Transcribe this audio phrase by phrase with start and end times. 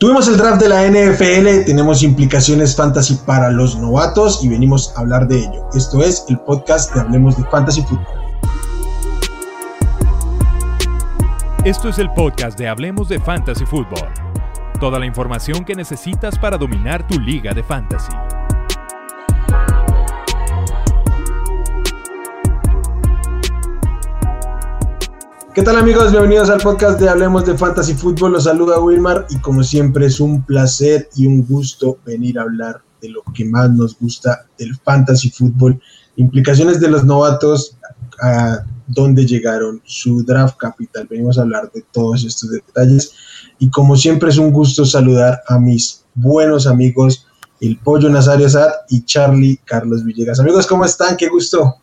[0.00, 5.00] Tuvimos el draft de la NFL, tenemos implicaciones fantasy para los novatos y venimos a
[5.00, 5.68] hablar de ello.
[5.74, 8.06] Esto es el podcast de Hablemos de Fantasy Football.
[11.66, 14.08] Esto es el podcast de Hablemos de Fantasy Football.
[14.80, 18.12] Toda la información que necesitas para dominar tu liga de fantasy.
[25.52, 26.12] ¿Qué tal amigos?
[26.12, 28.30] Bienvenidos al podcast de Hablemos de Fantasy Fútbol.
[28.30, 32.80] Los saluda Wilmar y como siempre es un placer y un gusto venir a hablar
[33.00, 35.82] de lo que más nos gusta del Fantasy Fútbol,
[36.14, 37.76] implicaciones de los novatos,
[38.22, 41.08] a dónde llegaron, su draft capital.
[41.10, 43.12] Venimos a hablar de todos estos detalles
[43.58, 47.26] y como siempre es un gusto saludar a mis buenos amigos,
[47.60, 50.38] el Pollo Nazario Sad y Charlie Carlos Villegas.
[50.38, 51.16] Amigos, ¿cómo están?
[51.16, 51.80] Qué gusto.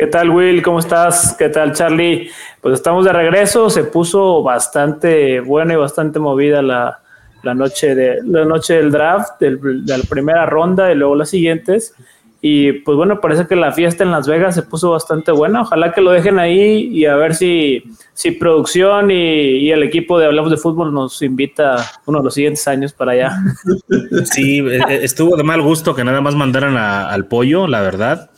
[0.00, 0.62] ¿Qué tal, Will?
[0.62, 1.36] ¿Cómo estás?
[1.38, 2.30] ¿Qué tal, Charlie?
[2.62, 3.68] Pues estamos de regreso.
[3.68, 7.02] Se puso bastante buena y bastante movida la,
[7.54, 11.94] noche, de, la noche del draft, de la primera ronda y luego las siguientes.
[12.40, 15.60] Y pues bueno, parece que la fiesta en Las Vegas se puso bastante buena.
[15.60, 20.24] Ojalá que lo dejen ahí y a ver si, si producción y, el equipo de
[20.24, 23.36] Hablamos de Fútbol nos invita uno de los siguientes años para allá.
[24.24, 28.30] Sí, e, e, estuvo de mal gusto que nada más mandaran al pollo, la verdad.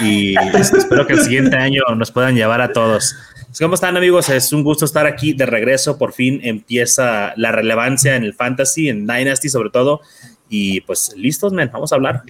[0.00, 3.14] Y espero que el siguiente año nos puedan llevar a todos.
[3.58, 4.28] ¿Cómo están amigos?
[4.28, 5.98] Es un gusto estar aquí de regreso.
[5.98, 10.00] Por fin empieza la relevancia en el fantasy, en Dynasty sobre todo.
[10.48, 12.22] Y pues listos, men, vamos a hablar.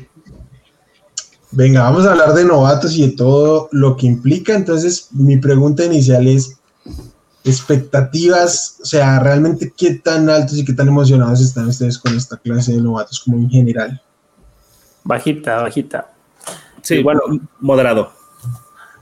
[1.53, 4.55] Venga, vamos a hablar de novatos y de todo lo que implica.
[4.55, 6.59] Entonces, mi pregunta inicial es,
[7.45, 12.37] expectativas, o sea, realmente qué tan altos y qué tan emocionados están ustedes con esta
[12.37, 14.01] clase de novatos como en general.
[15.05, 16.12] Bajita, bajita.
[16.83, 17.20] Sí, bueno,
[17.61, 18.12] moderado.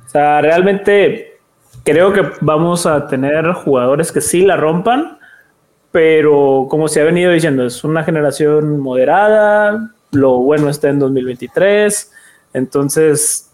[0.06, 1.38] O sea, realmente
[1.82, 5.18] creo que vamos a tener jugadores que sí la rompan,
[5.90, 12.12] pero como se ha venido diciendo, es una generación moderada, lo bueno está en 2023
[12.52, 13.50] entonces,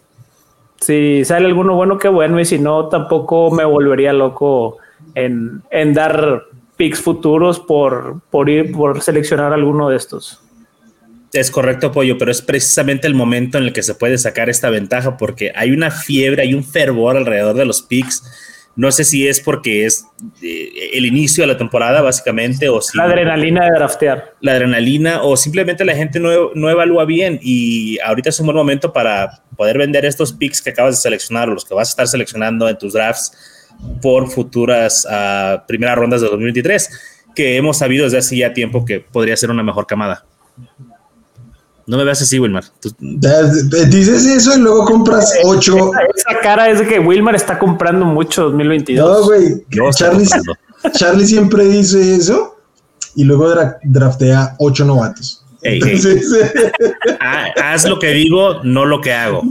[0.80, 4.78] si sale alguno bueno, qué bueno, y si no, tampoco me volvería loco
[5.14, 5.62] en,
[5.94, 6.44] dar
[6.76, 10.42] picks futuros por, por ir, por seleccionar alguno de estos.
[11.32, 14.70] Es correcto, Pollo, pero es precisamente el momento en el que se puede sacar esta
[14.70, 18.22] ventaja porque hay una fiebre, hay un fervor alrededor de los picks
[18.76, 20.06] no sé si es porque es
[20.42, 22.98] eh, el inicio de la temporada, básicamente, o si.
[22.98, 24.34] La adrenalina de draftear.
[24.42, 27.40] La adrenalina, o simplemente la gente no, no, evalúa bien.
[27.42, 31.48] Y ahorita es un buen momento para poder vender estos picks que acabas de seleccionar
[31.48, 33.72] o los que vas a estar seleccionando en tus drafts
[34.02, 39.00] por futuras uh, primeras rondas de 2023, que hemos sabido desde hace ya tiempo que
[39.00, 40.26] podría ser una mejor camada.
[41.86, 42.64] No me veas así, Wilmar.
[43.00, 45.92] Dices eso y luego compras ocho.
[46.16, 49.08] Esa, cara es de que Wilmar está comprando mucho 2022.
[49.08, 49.64] No, güey.
[49.92, 50.26] Charlie,
[50.92, 52.56] Charlie, siempre dice eso
[53.14, 53.54] y luego
[53.84, 55.42] draftea ocho novatos.
[57.20, 59.42] Ah, haz lo que digo, no lo que hago.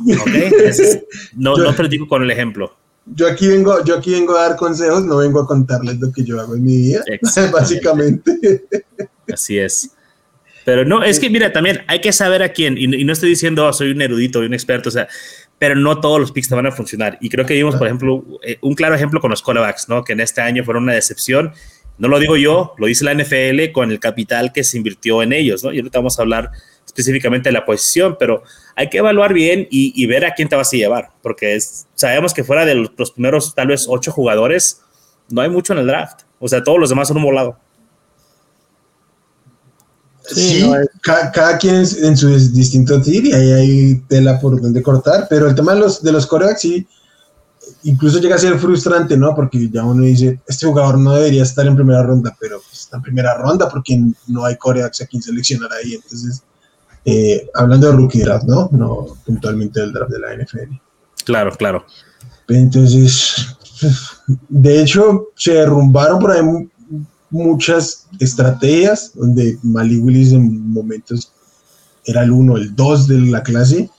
[1.36, 2.74] no, no predico con el ejemplo.
[3.06, 6.24] Yo aquí vengo, yo aquí vengo a dar consejos, no vengo a contarles lo que
[6.24, 7.04] yo hago en mi vida,
[7.52, 8.64] básicamente.
[9.32, 9.92] Así es.
[10.66, 13.68] Pero no, es que mira, también hay que saber a quién, y, no estoy diciendo
[13.68, 15.08] oh, soy un erudito, y un experto, o sea,
[15.60, 17.18] pero no todos los picks te van a funcionar.
[17.22, 20.04] Y creo que vimos, por ejemplo, eh, un claro ejemplo con los callbacks, ¿no?
[20.04, 21.54] Que en este año fueron una decepción.
[21.98, 25.32] No lo digo yo, lo dice la NFL con el capital que se invirtió en
[25.32, 25.72] ellos, ¿no?
[25.72, 26.52] Y ahorita vamos a hablar
[26.86, 28.44] específicamente de la posición, pero
[28.76, 31.58] hay que evaluar bien y, ver a quién te vas a llevar, porque
[31.94, 34.82] sabemos que fuera de los, los, primeros tal vez ocho jugadores,
[35.30, 36.22] no hay mucho en el draft.
[36.40, 37.60] O sea, todos los demás son un volado.
[40.28, 40.64] Sí,
[41.02, 45.56] cada, quien en su distinto tir y ahí hay tela por donde cortar, pero el
[45.56, 46.88] tema de los, de los corebacks sí,
[47.84, 49.36] incluso llega a ser frustrante, ¿no?
[49.36, 52.98] Porque ya uno dice, este jugador no debería estar en primera ronda, pero pues, está
[52.98, 55.94] en primera ronda porque no hay corebacks a quien seleccionar ahí.
[55.94, 56.44] Entonces,
[57.06, 58.70] eh, hablando de rookie draft, ¿no?
[58.72, 60.76] No puntualmente del draft de la NFL.
[61.24, 61.86] Claro, claro.
[62.48, 63.58] Entonces,
[64.50, 66.42] de hecho, se derrumbaron por ahí
[67.36, 71.32] muchas estrategias donde Malik Willis en momentos
[72.06, 73.90] era el uno, el dos de la clase.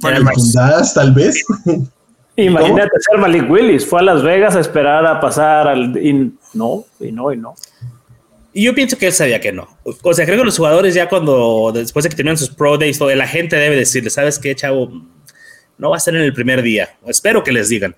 [0.00, 1.44] fundadas, tal vez.
[2.36, 5.96] Imagínate ser Malik Willis, fue a Las Vegas a esperar a pasar al.
[5.96, 7.54] Y no, y no, y no.
[8.52, 9.68] Y yo pienso que él sabía que no.
[10.02, 13.00] O sea, creo que los jugadores ya cuando, después de que terminan sus pro days,
[13.00, 14.90] la gente debe decirle, ¿sabes qué, chavo?
[15.76, 16.88] No va a ser en el primer día.
[17.06, 17.96] Espero que les digan.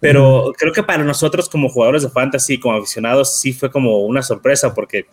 [0.00, 4.22] Pero creo que para nosotros como jugadores de fantasy, como aficionados, sí fue como una
[4.22, 5.06] sorpresa porque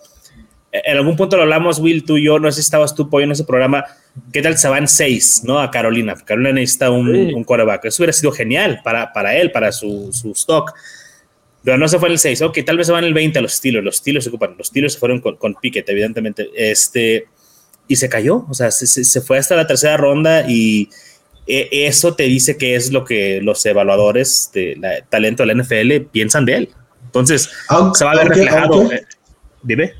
[0.72, 3.26] en algún punto lo hablamos, Will, tú y yo, no sé si estabas tú, Pollo,
[3.26, 3.86] en ese programa,
[4.32, 5.60] ¿qué tal se van seis, ¿no?
[5.60, 6.16] A Carolina.
[6.16, 7.86] Carolina necesita un, un quarterback.
[7.86, 10.74] Eso hubiera sido genial para, para él, para su, su stock.
[11.64, 12.42] Pero no se fue en el 6.
[12.44, 13.84] Ok, tal vez se van el 20 a los Steelers.
[13.84, 14.56] Los Steelers se ocupan.
[14.58, 16.50] Los Steelers se fueron con, con Pickett, evidentemente.
[16.56, 17.28] Este,
[17.90, 18.46] y se cayó.
[18.50, 20.90] O sea, se, se fue hasta la tercera ronda y
[21.48, 24.78] e, eso te dice que es lo que los evaluadores de
[25.10, 26.70] talento de la NFL piensan de él.
[27.06, 27.50] Entonces,
[27.94, 28.92] se va a ver reflejado.
[28.92, 29.06] Eh,
[29.64, 29.94] dime.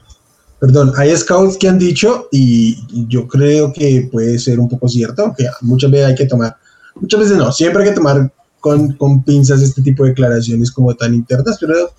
[0.60, 2.78] Perdón, hay scouts que han dicho, y
[3.08, 6.56] yo creo que puede ser un poco cierto, que muchas veces hay que tomar,
[6.96, 10.96] muchas veces no, siempre hay que tomar con, con pinzas este tipo de declaraciones como
[10.96, 11.92] tan internas, pero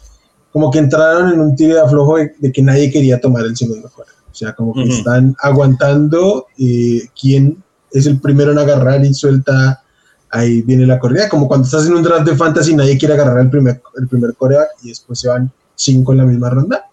[0.52, 3.88] como que entraron en un tiro de aflojo de, que nadie quería tomar el segundo
[3.90, 4.10] juego.
[4.28, 7.62] O sea, como que están aguantando eh, quién
[7.92, 9.82] es el primero en agarrar y suelta,
[10.30, 11.28] ahí viene la corrida.
[11.28, 14.34] Como cuando estás en un draft de fantasy, nadie quiere agarrar el primer, el primer
[14.34, 16.84] coreback y después se van cinco en la misma ronda.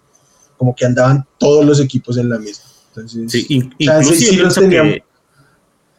[0.58, 2.66] Como que andaban todos los equipos en la misma.
[2.90, 4.62] Entonces, sí, incluso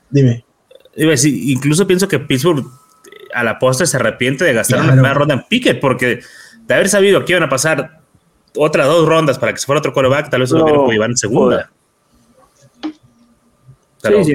[0.08, 0.44] Dime.
[0.96, 2.64] incluso pienso que Pittsburgh
[3.34, 6.20] a la postre se arrepiente de gastar una primera ronda en Pickett porque
[6.66, 8.00] de haber sabido que iban a pasar
[8.56, 11.16] otras dos rondas para que se fuera otro quarterback, tal vez no, lo hubiera en
[11.16, 11.70] segunda.
[14.00, 14.34] Pero, sí,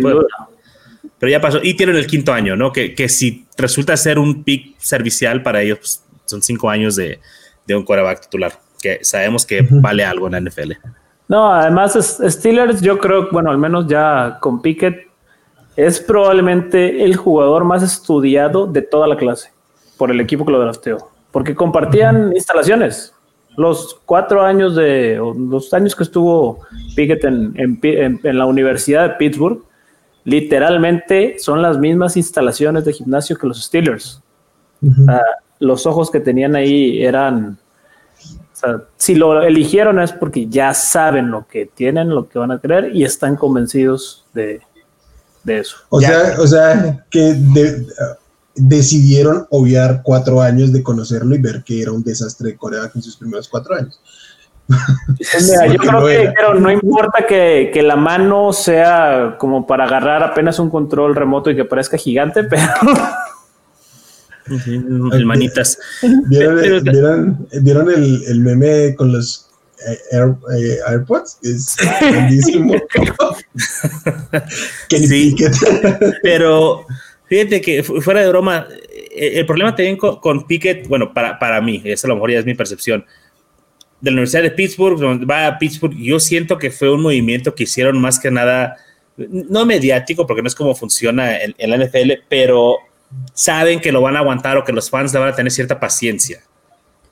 [1.21, 1.59] pero ya pasó.
[1.61, 2.73] Y tienen el quinto año, ¿no?
[2.73, 7.19] Que, que si resulta ser un pick servicial para ellos, pues, son cinco años de,
[7.67, 10.71] de un quarterback titular, que sabemos que vale algo en la NFL.
[11.27, 11.93] No, además
[12.27, 15.07] Steelers, yo creo, bueno, al menos ya con Pickett,
[15.75, 19.51] es probablemente el jugador más estudiado de toda la clase
[19.97, 20.97] por el equipo que lo drafteó,
[21.31, 23.13] porque compartían instalaciones.
[23.57, 26.61] Los cuatro años de, los años que estuvo
[26.95, 29.61] Pickett en, en, la Universidad de Pittsburgh,
[30.23, 34.21] literalmente son las mismas instalaciones de gimnasio que los Steelers.
[35.59, 37.59] los ojos que tenían ahí eran,
[38.23, 42.51] o sea, si lo eligieron es porque ya saben lo que tienen, lo que van
[42.51, 44.61] a creer y están convencidos de,
[45.43, 45.77] de eso.
[45.89, 47.35] O sea, o sea, que
[48.55, 53.01] decidieron obviar cuatro años de conocerlo y ver que era un desastre de Corea en
[53.01, 53.99] sus primeros cuatro años.
[54.67, 60.59] Mira, yo creo que no importa que, que, la mano sea como para agarrar apenas
[60.59, 62.63] un control remoto y que parezca gigante, pero.
[65.13, 65.79] el manitas.
[66.27, 69.49] ¿Vieron, ¿vieron, el, el, meme con los
[69.87, 71.39] eh, eh, AirPods?
[71.43, 72.75] Es grandísimo.
[74.89, 75.35] sí,
[76.23, 76.85] pero
[77.25, 81.61] fíjate que fuera de broma, eh, el problema también con, con Pickett, bueno, para, para
[81.61, 83.05] mí, eso a lo mejor ya es mi percepción
[84.01, 87.63] de la Universidad de Pittsburgh, va a Pittsburgh, yo siento que fue un movimiento que
[87.63, 88.75] hicieron más que nada,
[89.15, 92.77] no mediático, porque no es como funciona en, la NFL, pero
[93.33, 95.79] saben que lo van a aguantar o que los fans le van a tener cierta
[95.79, 96.41] paciencia.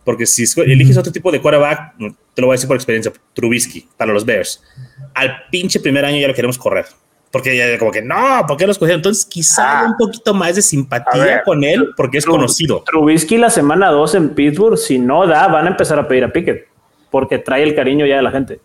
[0.04, 1.96] Porque si eliges otro tipo de quarterback,
[2.34, 4.64] te lo voy a decir por experiencia, Trubisky, para los Bears,
[5.14, 6.86] al pinche primer año ya lo queremos correr.
[7.32, 9.00] Porque ya como que no, ¿por qué lo escogieron?
[9.00, 9.86] Entonces quizá ah.
[9.86, 12.84] un poquito más de simpatía con él porque es conocido.
[12.84, 16.34] Trubisky la semana 2 en Pittsburgh, si no da, van a empezar a pedir a
[16.34, 16.69] Pickett
[17.10, 18.60] porque trae el cariño ya de la gente.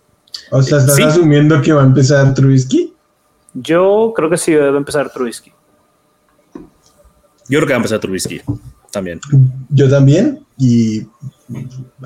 [0.50, 2.92] O sea, ¿estás asumiendo que va a empezar Trubisky?
[3.54, 5.52] Yo creo que sí debe empezar Trubisky.
[7.48, 8.40] Yo creo que va a empezar Trubisky
[8.90, 9.20] también.
[9.70, 11.02] Yo también, y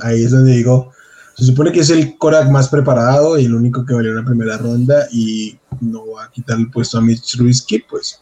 [0.02, 0.92] ahí es donde digo,
[1.34, 4.24] se supone que es el Korak más preparado y el único que valió en la
[4.24, 8.20] primera ronda y no va a quitar el puesto a Mitch Trubisky, pues.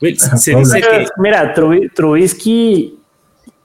[0.00, 1.06] se dice que...
[1.18, 1.54] Mira,
[1.94, 2.98] Trubisky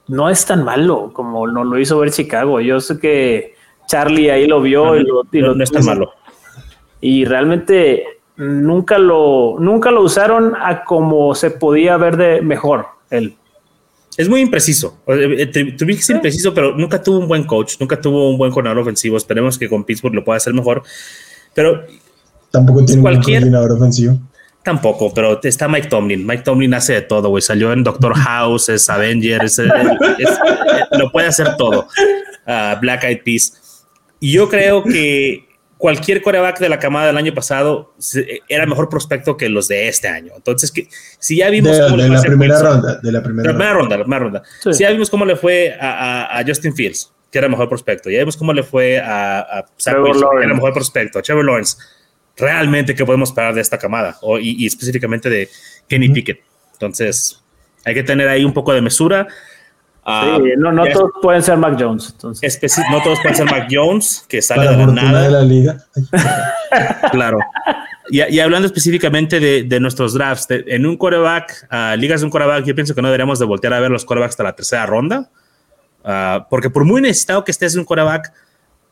[0.08, 2.60] no es tan malo como no lo hizo ver Chicago.
[2.60, 3.55] Yo sé que
[3.86, 6.12] Charlie ahí lo vio y lo, y no, es tan malo.
[7.00, 8.04] Y realmente
[8.36, 13.36] nunca lo, nunca lo usaron a como se podía ver de mejor él.
[14.16, 14.98] Es muy impreciso.
[15.06, 18.82] Eh, Tuviste ser impreciso, pero nunca tuvo un buen coach, nunca tuvo un buen coordinador
[18.82, 19.16] ofensivo.
[19.16, 20.82] Esperemos que con Pittsburgh lo pueda hacer mejor.
[21.54, 21.84] Pero
[22.50, 24.18] tampoco tiene cualquier, un coordinador ofensivo.
[24.62, 26.26] Tampoco, pero está Mike Tomlin.
[26.26, 27.42] Mike Tomlin hace de todo, güey.
[27.42, 29.42] Salió en Doctor House, es Avenger,
[30.98, 31.86] lo puede hacer todo.
[32.46, 33.65] Ah, Black Eyed Peas.
[34.26, 35.46] Y yo creo que
[35.78, 37.94] cualquier coreback de la camada del año pasado
[38.48, 40.32] era mejor prospecto que los de este año.
[40.34, 40.88] Entonces, que,
[41.20, 44.24] si ya vimos cómo le fue la primera ronda, de la primera, ronda, la primera
[44.24, 44.42] ronda.
[44.72, 48.10] Si ya vimos cómo le fue a, Justin Fields, que era mejor prospecto.
[48.10, 51.20] Ya vimos cómo le fue a, a Zach Wilson, que era mejor prospecto.
[51.20, 51.76] A Trevor Lawrence
[52.36, 55.48] realmente qué podemos esperar de esta camada o, y, específicamente de
[55.86, 56.40] Kenny Pickett.
[56.72, 57.40] Entonces,
[57.84, 59.28] hay que tener ahí un poco de mesura.
[60.08, 62.10] Ah, no, no todos pueden ser Mac Jones.
[62.12, 62.80] Entonces.
[62.92, 65.22] no todos pueden ser Mac Jones, que sale de la nada.
[65.22, 65.84] De la liga.
[67.10, 67.38] claro.
[68.08, 72.30] Y, y, hablando específicamente de, de nuestros drafts, en un coreback, uh, ligas de un
[72.30, 74.86] coreback, yo pienso que no deberíamos de voltear a ver los corebacks hasta la tercera
[74.86, 75.28] ronda,
[76.04, 78.32] uh, porque por muy necesitado que estés en un coreback,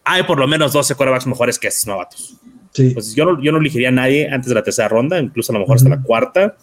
[0.02, 2.34] hay por lo menos 12 corebacks mejores que estos novatos.
[2.92, 5.54] Pues yo no, yo no elegiría a nadie antes de la tercera ronda, incluso a
[5.54, 6.56] lo mejor hasta la cuarta.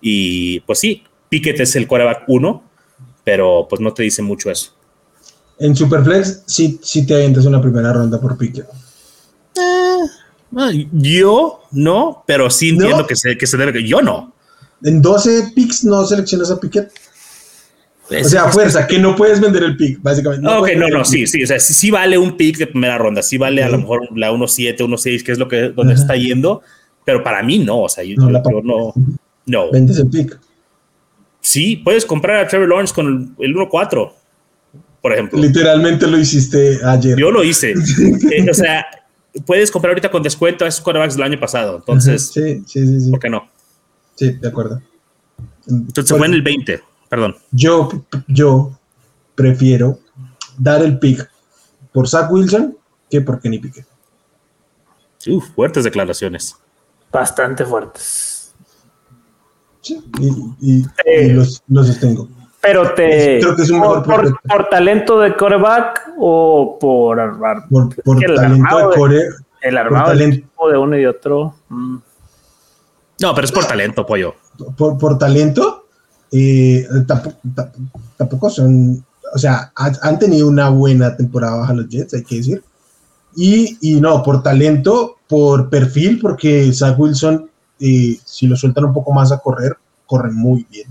[0.00, 2.62] Y pues sí, Pickett es el quarterback uno,
[3.24, 4.72] pero pues no te dice mucho eso.
[5.58, 8.66] En Superflex sí, sí te avientas una primera ronda por Pickett.
[9.54, 13.86] Eh, yo no, pero sí entiendo que, se, que se debe.
[13.86, 14.34] Yo no.
[14.82, 16.90] En 12 picks no seleccionas a Pickett.
[18.10, 20.44] o sea, fuerza, que no puedes vender el pick, básicamente.
[20.44, 21.42] No ok, no, no, sí, sí.
[21.42, 23.22] O sea, sí, vale un pick de primera ronda.
[23.22, 26.62] Sí vale a lo mejor la 1-7, 1-6, que es lo que donde está yendo.
[27.04, 27.82] Pero para mí no.
[27.82, 28.30] O sea, yo no.
[28.30, 28.94] no,
[29.46, 29.70] no.
[29.70, 30.38] Vendes el pick.
[31.52, 34.10] Sí, puedes comprar a Trevor Lawrence con el 1-4,
[35.02, 35.38] por ejemplo.
[35.38, 37.18] Literalmente lo hiciste ayer.
[37.18, 37.74] Yo lo hice.
[38.30, 38.86] Eh, o sea,
[39.44, 41.76] puedes comprar ahorita con descuento a esos quarterbacks del año pasado.
[41.76, 43.10] Entonces, sí, sí, sí, sí.
[43.10, 43.50] ¿por qué no?
[44.14, 44.80] Sí, de acuerdo.
[45.68, 46.80] Entonces fue en el 20,
[47.10, 47.36] perdón.
[47.50, 48.78] Yo, yo
[49.34, 49.98] prefiero
[50.56, 51.28] dar el pick
[51.92, 52.78] por Zach Wilson
[53.10, 53.84] que por Kenny Pickett.
[55.26, 56.56] Uf, fuertes declaraciones.
[57.10, 58.31] Bastante fuertes.
[59.82, 60.00] Sí,
[60.60, 62.28] y, los, sostengo.
[62.60, 63.40] Pero te.
[63.40, 67.18] Creo que es un por, por, talento de coreback o por.
[67.68, 69.22] Por, por talento de core.
[69.60, 71.54] El armado de uno y otro.
[71.68, 71.96] Mm.
[73.20, 74.34] No, pero es por talento, pollo.
[74.76, 75.86] Por, por talento,
[76.32, 76.86] eh,
[78.16, 82.62] tampoco, son, o sea, han tenido una buena temporada baja los Jets, hay que decir.
[83.36, 87.48] Y, y no, por talento, por perfil, porque Zach Wilson,
[87.84, 90.86] eh, si lo sueltan un poco más a correr, corren muy bien.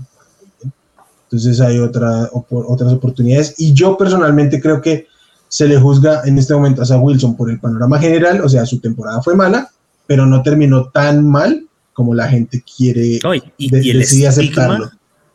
[1.24, 3.54] Entonces hay otra, otras oportunidades.
[3.56, 5.06] Y yo personalmente creo que
[5.48, 8.66] se le juzga en este momento a Zach Wilson por el panorama general, o sea,
[8.66, 9.70] su temporada fue mala,
[10.06, 13.18] pero no terminó tan mal como la gente quiere
[13.56, 14.90] y, decide aceptarlo.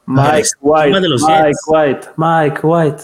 [0.06, 3.04] Mike White, Mike White, Mike White.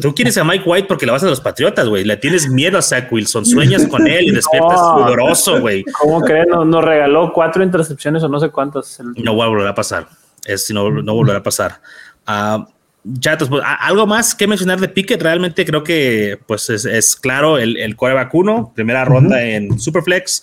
[0.00, 2.04] Tú quieres a Mike White porque le vas a los Patriotas, güey.
[2.04, 5.84] Le tienes miedo a Zach Wilson, sueñas con él y despiertas no, güey.
[6.00, 6.48] ¿Cómo creen?
[6.48, 9.00] Nos, regaló cuatro intercepciones o no sé cuántas.
[9.16, 10.08] No volverá a pasar.
[10.44, 11.80] Es, no, no volverá a pasar.
[12.26, 12.64] Uh,
[13.04, 15.22] ya, pues, algo más que mencionar de Pickett.
[15.22, 20.42] Realmente creo que pues es, claro el, el quarterback uno, primera ronda en Superflex,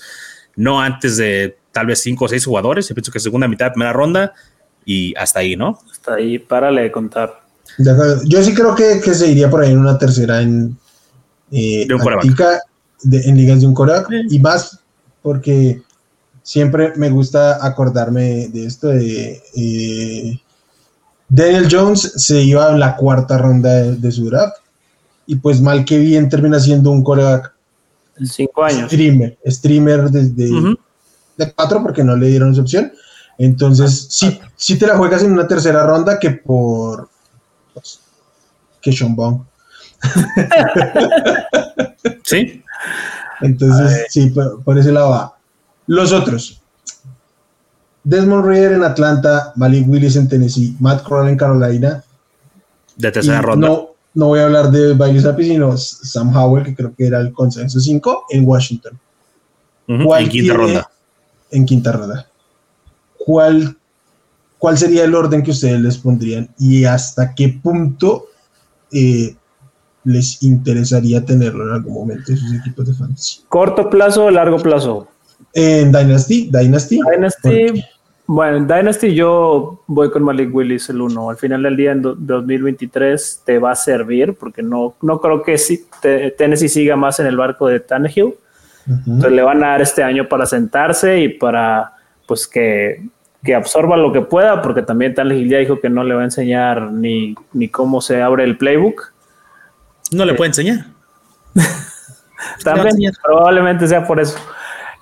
[0.55, 2.87] no antes de tal vez cinco o seis jugadores.
[2.87, 4.33] Yo pienso que segunda mitad, primera ronda
[4.85, 5.79] y hasta ahí, ¿no?
[5.89, 7.48] Hasta ahí, párale de contar.
[8.25, 10.77] Yo sí creo que, que, se iría por ahí en una tercera en,
[11.51, 14.79] eh, en ligas de un coreback y más
[15.21, 15.81] porque
[16.43, 20.39] siempre me gusta acordarme de esto de eh,
[21.29, 24.57] Daniel Jones se iba en la cuarta ronda de, su draft
[25.25, 27.53] y pues mal que bien termina siendo un coreback
[28.25, 28.91] cinco años.
[28.91, 30.49] streamer streamer desde
[31.37, 32.91] de cuatro porque no le dieron esa opción.
[33.37, 37.09] Entonces, sí, sí te la juegas en una tercera ronda que por
[38.81, 39.15] que Sean
[42.23, 42.63] sí.
[43.41, 44.33] Entonces, sí,
[44.63, 45.37] por, ese lado va.
[45.87, 46.61] Los otros.
[48.03, 52.03] Desmond Reader en Atlanta, Malik Willis en Tennessee, Matt Corral en Carolina.
[52.95, 53.67] De tercera ronda.
[53.67, 57.19] No, no voy a hablar de Bailey Zappi, sino Sam Howell, que creo que era
[57.19, 58.99] el consenso 5, en Washington.
[59.87, 60.89] en quinta ronda
[61.51, 62.27] en quinta ronda.
[63.17, 63.77] ¿Cuál,
[64.57, 68.25] ¿Cuál sería el orden que ustedes les pondrían y hasta qué punto
[68.91, 69.35] eh,
[70.03, 73.41] les interesaría tenerlo en algún momento en sus equipos de fantasy?
[73.49, 75.07] ¿Corto plazo o largo plazo?
[75.53, 76.99] En Dynasty, Dynasty.
[77.11, 77.83] Dynasty.
[78.27, 81.31] Bueno, en Dynasty yo voy con Malik Willis el 1.
[81.31, 85.57] Al final del día, en 2023, te va a servir porque no, no creo que
[85.57, 85.87] si
[86.37, 88.35] Tennessee siga más en el barco de Tannehill.
[88.87, 91.93] Entonces le van a dar este año para sentarse y para
[92.27, 93.03] pues que,
[93.55, 96.91] absorba lo que pueda, porque también Tannehill ya dijo que no le va a enseñar
[96.91, 99.13] ni, ni cómo se abre el playbook.
[100.11, 100.85] No le puede enseñar.
[102.63, 104.37] también, probablemente sea por eso.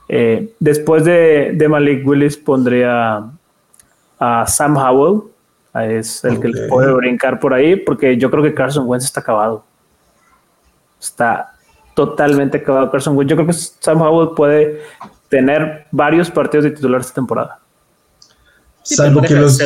[0.10, 3.24] Eh, después de, Malik Willis pondría
[4.20, 5.24] a Sam Howell,
[5.76, 9.20] es el que le puede brincar por ahí, porque yo creo que Carson Wentz está
[9.22, 9.64] acabado.
[11.00, 11.54] Está
[11.94, 13.30] totalmente acabado Carson Wentz.
[13.30, 14.82] Yo creo que Sam Howell puede
[15.30, 17.60] tener varios partidos de titular esta temporada.
[18.96, 19.60] Salvo que, los,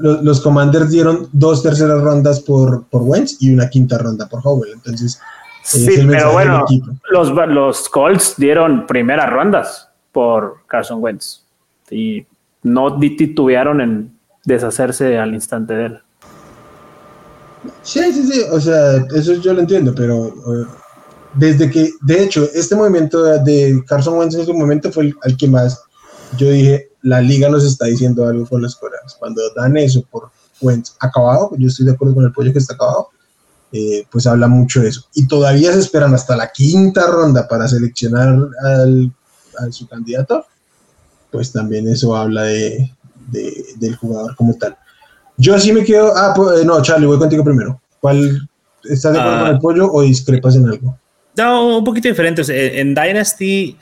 [0.00, 4.72] los, Commanders dieron dos terceras rondas por, por Wentz y una quinta ronda por Howell.
[4.72, 5.20] Entonces,
[5.62, 6.64] sí, pero bueno,
[7.10, 11.42] los, los Colts dieron primeras rondas por Carson Wentz
[11.90, 12.26] y
[12.62, 15.98] no titubearon en deshacerse al instante de él.
[17.82, 20.66] Sí, sí, sí, o sea, eso yo lo entiendo, pero eh,
[21.34, 25.36] desde que, de hecho, este movimiento de, Carson Wentz en su momento fue el, al
[25.36, 25.80] que más
[26.36, 29.14] yo dije, la liga nos está diciendo algo con los coreanos.
[29.18, 30.30] Cuando dan eso por
[30.60, 33.08] Wentz acabado, yo estoy de acuerdo con el pollo que está acabado,
[33.72, 35.04] eh, pues habla mucho de eso.
[35.14, 39.12] Y todavía se esperan hasta la quinta ronda para seleccionar al,
[39.58, 40.46] a su candidato,
[41.30, 42.92] pues también eso habla de,
[43.76, 44.76] del jugador como tal.
[45.38, 46.12] Yo sí me quedo.
[46.14, 47.80] Ah, pues, eh, no, Charlie, voy contigo primero.
[48.00, 48.48] ¿Cuál
[48.84, 49.42] estás de acuerdo Ah.
[49.46, 50.98] con el pollo o discrepas en algo?
[51.36, 52.42] No, un poquito diferente.
[52.42, 53.78] O sea, en en Dynasty,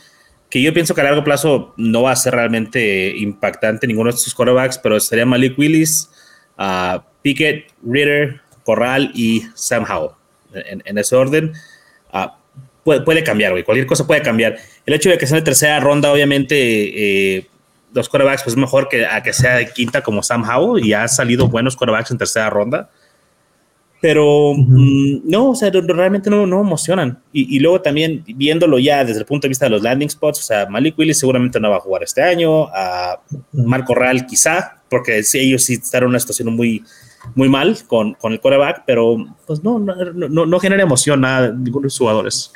[0.50, 4.16] que yo pienso que a largo plazo no va a ser realmente impactante ninguno de
[4.16, 6.10] estos quarterbacks, pero sería Malik Willis,
[6.58, 10.10] ah, Pickett, Ritter, Corral y Sam Howell.
[10.52, 11.52] En, ese orden,
[12.12, 12.36] ah,
[12.82, 13.62] puede, puede cambiar, güey.
[13.62, 14.56] Cualquier cosa puede cambiar.
[14.84, 16.56] El hecho de que sea de tercera ronda, obviamente,
[17.36, 17.46] eh,
[17.94, 20.92] los quarterbacks, pues es mejor que a que sea de quinta como Sam Howell y
[20.92, 22.90] ha salido buenos quarterbacks en tercera ronda.
[24.00, 27.18] Pero mm, no, o sea, realmente no, no emocionan.
[27.32, 30.38] Y, y luego también viéndolo ya desde el punto de vista de los landing spots,
[30.40, 33.20] o sea, Malik Willis seguramente no va a jugar este año, a
[33.52, 36.82] Marco Real quizá, porque ellos sí están en una situación muy,
[37.34, 39.16] muy mal con, con el quarterback, pero
[39.46, 42.52] pues no, no, no, no genera emoción a ninguno de sus jugadores.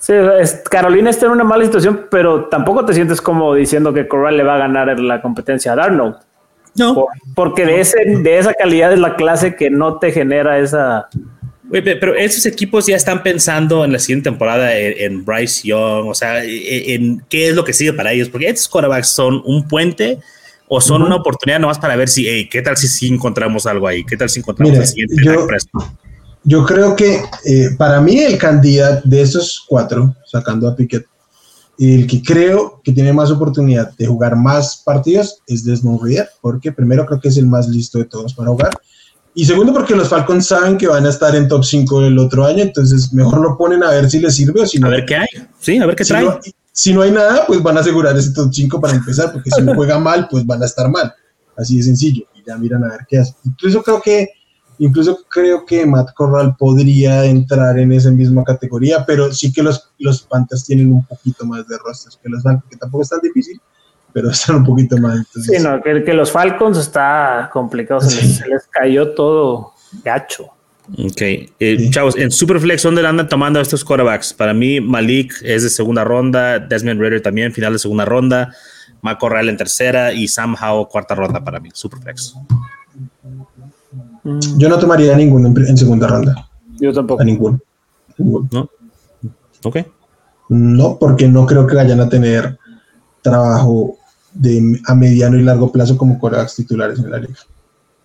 [0.00, 4.06] Sí, es- Carolina está en una mala situación, pero tampoco te sientes como diciendo que
[4.08, 6.16] Corral le va a ganar la competencia a Darnold.
[6.76, 10.58] No, Por- porque de, ese, de esa calidad es la clase que no te genera
[10.58, 11.08] esa.
[11.70, 16.14] Pero esos equipos ya están pensando en la siguiente temporada en, en Bryce Young, o
[16.14, 19.68] sea, e- en, qué es lo que sigue para ellos, porque estos quarterbacks son un
[19.68, 20.18] puente
[20.66, 23.86] o son una oportunidad nomás para ver si, hey, qué tal si sí encontramos algo
[23.86, 25.46] ahí, qué tal si encontramos Mira, el siguiente yo-?
[26.44, 31.04] Yo creo que eh, para mí el candidato de esos cuatro, sacando a Piquet,
[31.78, 36.72] el que creo que tiene más oportunidad de jugar más partidos es Desmond Reader, porque
[36.72, 38.70] primero creo que es el más listo de todos para jugar.
[39.34, 42.44] Y segundo, porque los Falcons saben que van a estar en top 5 el otro
[42.44, 44.88] año, entonces mejor lo ponen a ver si les sirve o si no.
[44.88, 45.28] A ver qué hay,
[45.60, 46.24] sí, a ver qué si, trae.
[46.24, 46.40] no,
[46.72, 49.62] si no hay nada, pues van a asegurar ese top 5 para empezar, porque si
[49.62, 51.14] no juega mal, pues van a estar mal.
[51.56, 52.24] Así de sencillo.
[52.34, 53.34] Y ya miran a ver qué hace.
[53.44, 54.28] Incluso creo que,
[54.78, 59.90] incluso creo que Matt Corral podría entrar en esa misma categoría, pero sí que los,
[59.98, 63.20] los Panthers tienen un poquito más de rostros que los Falcons, que tampoco es tan
[63.20, 63.60] difícil,
[64.12, 65.16] pero están un poquito más.
[65.18, 69.72] Entonces, Sí, no, que, que los Falcons está complicado, se les, se les cayó todo
[70.04, 70.50] gacho.
[70.96, 71.90] Ok, eh, Sí.
[71.90, 74.32] chavos, en Superflex, ¿dónde andan tomando estos quarterbacks?
[74.32, 78.54] Para mí, Malik es de segunda ronda, Desmond Ritter también, final de segunda ronda,
[79.02, 82.34] Matt Corral en tercera y Sam Howell cuarta ronda para mí, Superflex.
[84.56, 86.48] Yo no tomaría a ninguno en, segunda ronda,
[86.80, 87.22] Yo tampoco.
[87.22, 87.60] a ninguno.
[88.16, 88.48] Ninguno.
[88.52, 88.70] ¿No?
[89.64, 89.78] Ok.
[90.50, 92.58] No, porque no creo que vayan a tener
[93.22, 93.98] trabajo
[94.32, 97.34] de, a mediano y largo plazo como corebacks titulares en la liga.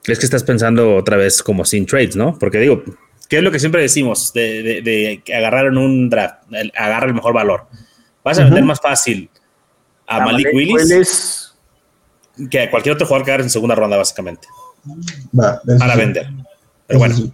[0.05, 2.37] Es que estás pensando otra vez como sin trades, ¿no?
[2.37, 2.83] Porque digo,
[3.29, 6.43] ¿qué es lo que siempre decimos de, de- de que agarrar en un draft?
[6.51, 7.67] El- agarra el mejor valor.
[8.23, 9.29] Vas a vender más fácil
[10.07, 13.75] a, A Malik, Malik Willis, Willis, que a cualquier otro jugador que agarres en segunda
[13.75, 14.47] ronda, básicamente,
[15.39, 16.23] Va, para sí, vender.
[16.23, 16.43] eso
[16.87, 17.33] Pero bueno, sí.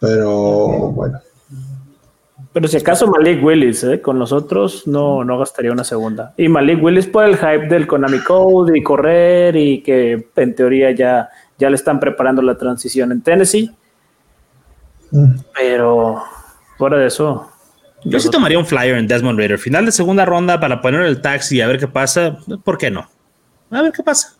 [0.00, 0.28] Pero
[0.92, 1.20] bueno,
[2.52, 4.00] Pero si acaso Malik Willis, ¿eh?
[4.00, 6.34] con nosotros no, no gastaría una segunda.
[6.36, 10.90] Y Malik Willis por el hype del Konami Code y correr y que en teoría
[10.90, 13.70] ya, ya le están preparando la transición en Tennessee.
[15.12, 15.36] Mm.
[15.54, 16.22] Pero
[16.76, 17.52] fuera de eso,
[18.04, 19.58] yo sí tomaría un flyer en Desmond Ritter.
[19.58, 22.38] Final de segunda ronda para poner el taxi y a ver qué pasa.
[22.64, 23.08] ¿Por qué no?
[23.70, 24.34] A ver qué pasa.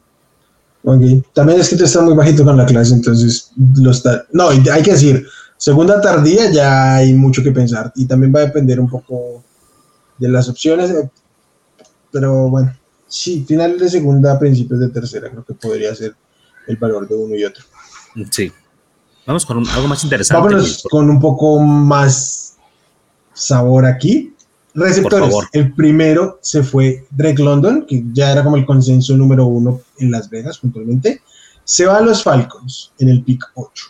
[0.85, 1.03] Ok.
[1.33, 4.25] También es que tú estás muy bajito con la clase, entonces lo está.
[4.33, 8.47] No, hay que decir, segunda tardía ya hay mucho que pensar y también va a
[8.47, 9.43] depender un poco
[10.19, 10.91] de las opciones.
[10.91, 11.11] eh,
[12.11, 12.77] Pero bueno,
[13.09, 16.15] sí, final de segunda, principios de tercera, creo que podría ser
[16.67, 17.65] el valor de uno y otro.
[18.31, 18.53] Sí.
[19.27, 20.43] Vamos con un- algo más interesante.
[20.49, 22.55] Vámonos con un poco más
[23.33, 24.32] sabor aquí.
[24.75, 25.35] Receptores.
[25.53, 30.11] El primero se fue Drake London, que ya era como el consenso número uno en
[30.11, 31.21] Las Vegas puntualmente.
[31.65, 33.87] Se va a los Falcons en el pick 8.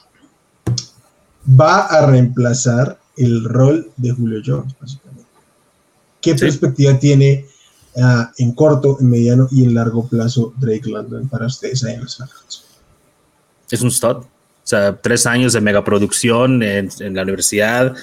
[1.58, 5.24] Va a reemplazar el rol de Julio Jones, básicamente.
[6.20, 6.40] ¿Qué Sí.
[6.44, 7.46] perspectiva tiene
[8.00, 12.02] ah, en corto, en mediano y en largo plazo Drake London para ustedes ahí en
[12.02, 12.64] los Falcons?
[13.70, 14.16] es un stud.
[14.16, 14.26] O
[14.64, 17.94] sea, tres años de megaproducción en, en la universidad.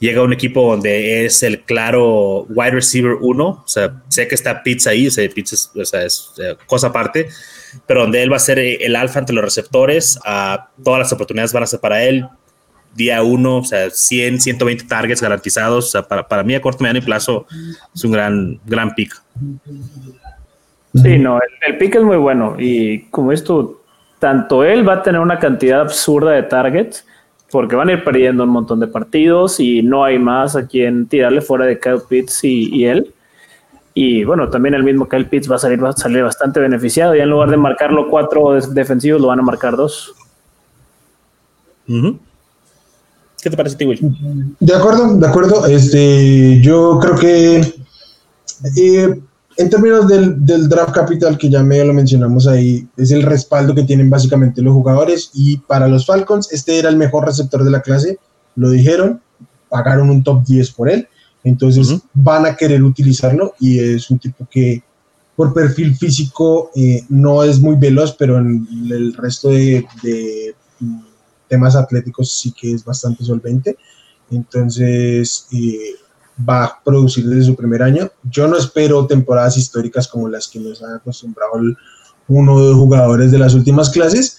[0.00, 3.62] Llega a un equipo donde es el claro wide receiver uno.
[3.64, 6.56] O sea, sé que está Pitts ahí, o sea, Pitts es, o sea, es, eh,
[6.66, 7.28] cosa aparte,
[7.86, 10.18] pero donde él va a ser el alfa entre los receptores.
[10.24, 12.28] ah, todas las oportunidades van a ser para él.
[12.94, 15.86] Día uno, o sea, 100, 120 targets garantizados.
[15.86, 17.46] O sea, para, para mí a corto, mediano y plazo
[17.94, 19.12] es un gran, gran pick.
[20.94, 23.82] Sí, no, el, el pick es muy bueno y como esto,
[24.18, 27.04] tanto él va a tener una cantidad absurda de targets
[27.50, 31.06] porque van a ir perdiendo un montón de partidos y no hay más a quien
[31.06, 33.14] tirarle fuera de Kyle Pitts y, y él.
[33.94, 37.14] Y bueno, también el mismo Kyle Pitts va a salir, va a salir bastante beneficiado.
[37.14, 40.14] Ya en lugar de marcarlo cuatro defensivos, lo van a marcar dos.
[43.42, 43.98] ¿Qué te parece, ti, Will?
[44.60, 45.66] De acuerdo, de acuerdo.
[45.66, 47.74] Este, yo creo que
[48.76, 49.20] eh,
[49.58, 53.74] en términos del, del, draft capital, que ya medio lo mencionamos ahí, es el respaldo
[53.74, 55.30] que tienen básicamente los jugadores.
[55.34, 58.18] Y para los Falcons, este era el mejor receptor de la clase,
[58.54, 59.20] lo dijeron,
[59.68, 61.08] pagaron un top 10 por él.
[61.42, 64.82] Entonces van a querer utilizarlo y es un tipo que
[65.34, 70.54] por perfil físico eh, no es muy veloz, pero en el resto de, de,
[71.48, 73.76] temas atléticos sí que es bastante solvente.
[74.30, 75.96] Entonces, eh,
[76.46, 78.10] va a producir desde su primer año.
[78.24, 81.54] Yo no espero temporadas históricas como las que nos han acostumbrado
[82.28, 84.38] uno de los jugadores de las últimas clases,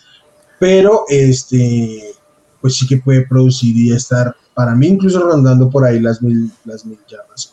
[0.59, 2.15] pero este,
[2.62, 6.51] pues sí que puede producir y estar, para mí, incluso rondando por ahí las mil,
[6.65, 7.51] las mil yardas.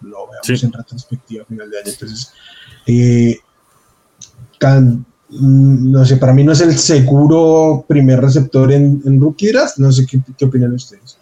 [0.00, 1.90] Lo veamos en retrospectiva a final de año.
[1.90, 2.32] Entonces,
[2.86, 3.38] eh,
[4.60, 9.92] mm, no sé, para mí no es el seguro primer receptor en, en rookie No
[9.92, 11.18] sé qué, qué opinan ustedes.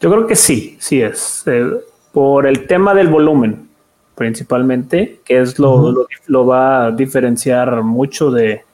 [0.00, 1.44] Yo creo que sí, sí es.
[1.46, 1.70] Eh,
[2.12, 3.68] por el tema del volumen,
[4.14, 8.64] principalmente, que es lo, lo, lo va a diferenciar mucho de,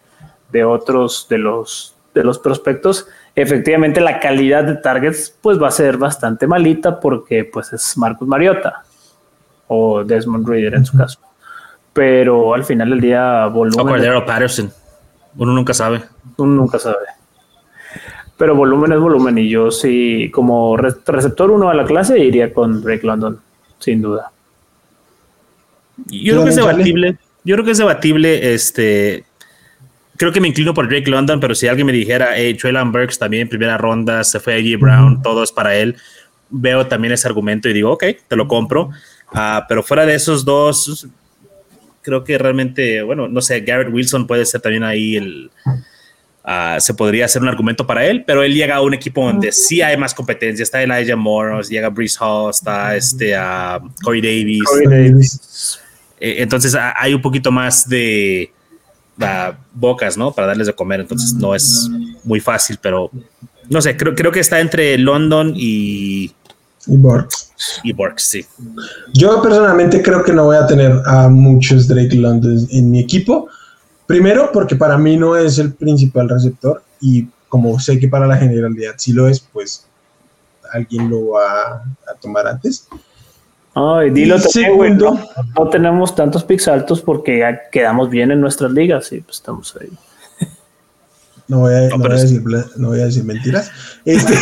[0.52, 3.06] de, otros de los, de los prospectos.
[3.34, 8.28] Efectivamente, la calidad de targets pues va a ser bastante malita porque pues es Marcus
[8.28, 8.84] Mariota
[9.68, 11.18] o Desmond Reader en su caso.
[11.92, 13.86] Pero al final del día, volumen.
[13.86, 14.70] O Cordero Patterson.
[15.36, 16.02] Uno nunca sabe.
[16.36, 17.19] Uno nunca sabe
[18.40, 22.80] pero volumen es volumen y yo sí, como receptor uno a la clase, iría con
[22.80, 23.38] Drake London,
[23.78, 24.32] sin duda.
[26.06, 29.24] Yo creo que es debatible, yo creo que es debatible, este,
[30.16, 33.18] creo que me inclino por Drake London, pero si alguien me dijera, hey, Traylon Burks
[33.18, 34.80] también en primera ronda, se fue a G.
[34.80, 35.96] Brown, todo es para él,
[36.48, 38.88] veo también ese argumento y digo, ok, te lo compro,
[39.34, 41.06] uh, pero fuera de esos dos,
[42.00, 45.50] creo que realmente, bueno, no sé, Garrett Wilson puede ser también ahí el
[46.42, 49.52] Ah, se podría hacer un argumento para él, pero él llega a un equipo donde
[49.52, 50.62] sí hay más competencia.
[50.62, 55.78] Está Elijah Morris, llega Brees Hall, está este, uh, Corey Davis.
[56.18, 58.50] Eh, entonces hay un poquito más de
[59.74, 60.32] bocas, ¿no?
[60.32, 61.00] Para darles de comer.
[61.00, 61.90] Entonces no es
[62.24, 63.10] muy fácil, pero
[63.68, 66.32] no sé, creo, creo que está entre London y.
[66.86, 67.52] Y Borks.
[67.84, 68.46] Y Borks, sí.
[69.12, 73.48] Yo personalmente creo que no voy a tener a muchos Drake London en mi equipo
[74.10, 78.36] Primero, porque para mí no es el principal receptor y como sé que para la
[78.36, 79.86] generalidad sí lo es, pues
[80.72, 82.88] alguien lo va a tomar antes.
[83.72, 85.68] Ay, dilo también, ¿no?
[85.70, 89.90] tenemos tantos picks altos porque ya quedamos bien en nuestras ligas y pues estamos ahí.
[91.46, 93.70] No voy a, decir, mentiras.
[94.04, 94.34] Este,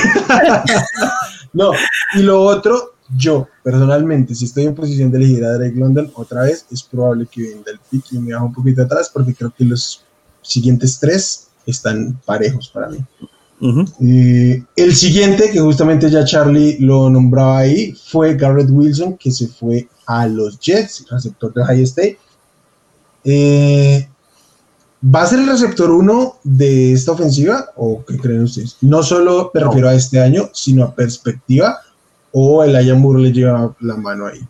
[1.52, 1.72] no,
[2.14, 6.42] y lo otro, yo personalmente, si estoy en posición de elegir a Drake London otra
[6.42, 9.52] vez, es probable que venda el pick y me bajo un poquito atrás porque creo
[9.56, 10.02] que los
[10.42, 12.98] siguientes tres están parejos para mí.
[14.76, 19.88] el siguiente, que justamente ya Charlie lo nombraba ahí, fue Garrett Wilson, que se fue
[20.06, 22.18] a los Jets, receptor de High State.
[23.24, 24.08] Eh,
[25.02, 28.76] ¿Va a ser el receptor uno de esta ofensiva o qué creen ustedes?
[28.80, 31.78] No solo me refiero a este año, sino a perspectiva
[32.32, 34.40] o el Ayamur le lleva la mano ahí?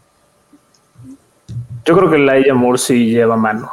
[1.85, 3.71] Yo creo que el Ayamur sí lleva mano.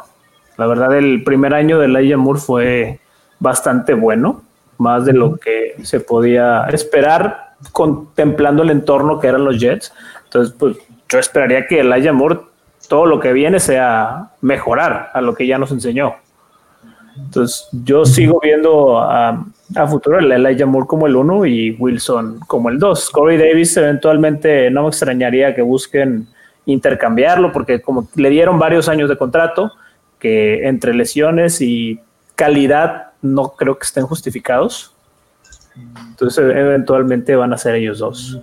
[0.58, 3.00] La verdad, el primer año del Ayamur fue
[3.40, 4.42] bastante bueno,
[4.78, 9.94] más de lo que se podía esperar contemplando el entorno que eran los Jets.
[10.26, 10.78] Entonces, pues
[11.10, 12.52] yo esperaría que el Ayamur,
[12.88, 16.16] todo lo que viene sea mejorar a lo que ya nos enseñó.
[17.18, 22.40] Entonces, yo sigo viendo a, a futuro el Elijah Moore como el 1 y Wilson
[22.48, 23.10] como el 2.
[23.10, 26.28] Corey Davis eventualmente no me extrañaría que busquen
[26.66, 29.72] intercambiarlo porque como le dieron varios años de contrato
[30.20, 32.00] que entre lesiones y
[32.36, 34.94] calidad no creo que estén justificados.
[36.10, 38.40] Entonces eventualmente van a ser ellos dos.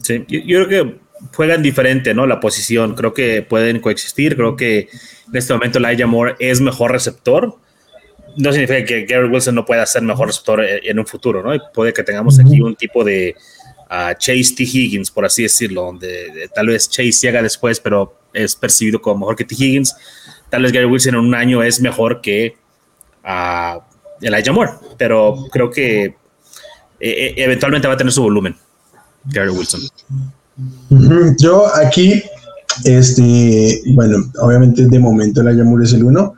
[0.00, 1.00] Sí, yo, yo creo que
[1.34, 2.26] juegan diferente, ¿no?
[2.26, 4.88] La posición, creo que pueden coexistir, creo que
[5.28, 7.56] en este momento Elijah Moore es mejor receptor,
[8.36, 11.58] no significa que Gary Wilson no pueda ser mejor receptor en un futuro, ¿no?
[11.72, 13.34] puede que tengamos aquí un tipo de
[13.90, 14.62] uh, Chase T.
[14.62, 19.36] Higgins, por así decirlo, donde tal vez Chase llega después, pero es percibido como mejor
[19.36, 19.54] que T.
[19.54, 19.94] Higgins.
[20.48, 22.56] Tal vez Gary Wilson en un año es mejor que
[23.24, 23.80] uh,
[24.20, 26.14] Elijah Moore, pero creo que eh,
[27.00, 28.54] eh, eventualmente va a tener su volumen,
[29.24, 29.80] Gary Wilson.
[31.38, 32.22] Yo aquí,
[32.84, 36.34] este, bueno, obviamente de momento Elijah Moore es el uno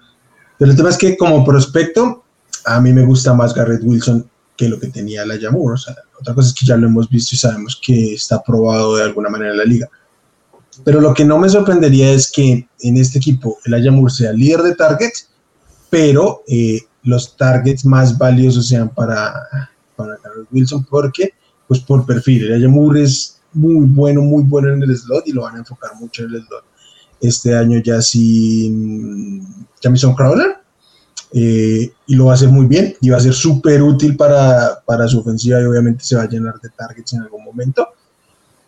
[0.59, 2.25] pero el tema es que como prospecto,
[2.65, 5.75] a mí me gusta más Garrett Wilson que lo que tenía la Moore.
[5.75, 8.97] O sea, otra cosa es que ya lo hemos visto y sabemos que está probado
[8.97, 9.89] de alguna manera en la liga.
[10.85, 14.63] Pero lo que no me sorprendería es que en este equipo el Ayamur sea líder
[14.63, 15.29] de targets,
[15.91, 19.33] pero eh, los targets más valiosos sean para,
[19.95, 21.31] para Garrett Wilson, porque,
[21.69, 25.43] pues por perfil, el Ayamur es muy bueno, muy bueno en el slot y lo
[25.43, 26.65] van a enfocar mucho en el slot.
[27.29, 29.43] Este año ya sin
[29.83, 30.57] Jamison Crowder.
[31.37, 34.81] Eh, y lo va a hacer muy bien y va a ser súper útil para,
[34.87, 37.89] para, su ofensiva y obviamente se va a llenar de targets en algún momento.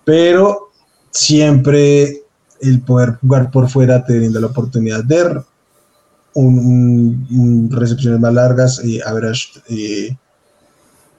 [0.04, 0.70] Pero
[1.10, 2.24] siempre
[2.60, 5.42] el poder jugar por fuera te brinda la oportunidad de
[6.34, 10.16] un, recepciones más largas, eh, average eh,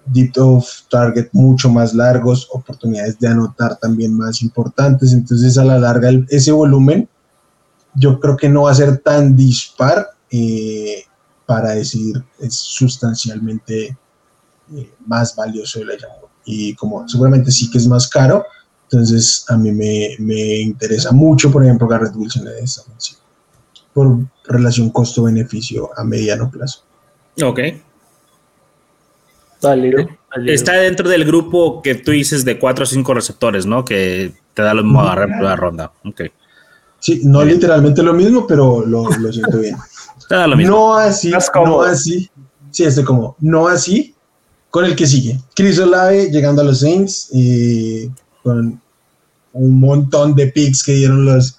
[0.05, 5.13] deep of target mucho más largos, oportunidades de anotar también más importantes.
[5.13, 7.09] Entonces, a la larga, ese volumen
[7.97, 11.03] yo creo que no va a ser tan dispar eh,
[11.45, 13.97] para decir es sustancialmente
[14.75, 15.89] eh, más valioso el
[16.45, 18.45] Y como seguramente sí que es más caro,
[18.83, 23.19] entonces a mí me, me interesa mucho, por ejemplo, Garrett Wilson en esta función,
[23.93, 26.83] por relación costo-beneficio a mediano plazo.
[27.43, 27.59] Ok.
[30.45, 33.83] Está dentro del grupo que tú dices de cuatro o cinco receptores, ¿no?
[33.83, 35.91] Que te da lo mismo agarrar en la ronda.
[36.05, 36.21] Ok.
[36.99, 39.77] Sí, no literalmente lo mismo, pero lo, lo siento bien.
[40.29, 40.75] lo mismo.
[40.75, 42.29] No así, no así.
[42.71, 44.15] Sí, este como, no así
[44.69, 45.39] con el que sigue.
[45.55, 48.09] Chris Olave llegando a los Saints y
[48.43, 48.79] con
[49.53, 51.57] un montón de picks que dieron los,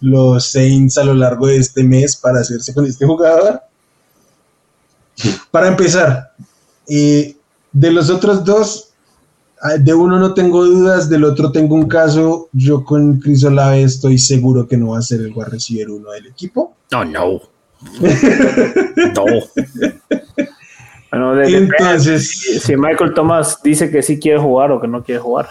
[0.00, 3.60] los Saints a lo largo de este mes para hacerse con este jugador.
[5.50, 6.32] Para empezar,
[6.88, 7.36] eh,
[7.72, 8.89] de los otros dos,
[9.78, 12.48] de uno no tengo dudas, del otro tengo un caso.
[12.52, 16.10] Yo con Chris Olave estoy seguro que no va a ser el wide receiver uno
[16.12, 16.74] del equipo.
[16.94, 17.40] Oh, no.
[19.14, 19.40] no.
[21.10, 25.50] Bueno, Entonces, si, Michael Thomas dice que sí quiere jugar o que no quiere jugar.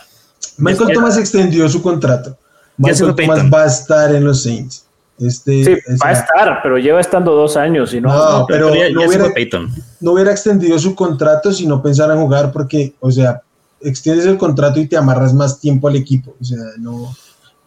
[0.57, 2.37] Michael Thomas extendió su contrato.
[2.77, 4.85] Michael Thomas va a estar en los Saints.
[5.19, 8.07] Este, sí, va a estar, pero lleva estando dos años y no.
[8.07, 13.41] No, pero no, hubiera, extendido su contrato si no pensara en jugar, porque, o sea,
[13.81, 16.35] extiendes el contrato y te amarras más tiempo al equipo.
[16.39, 17.15] O sea, no.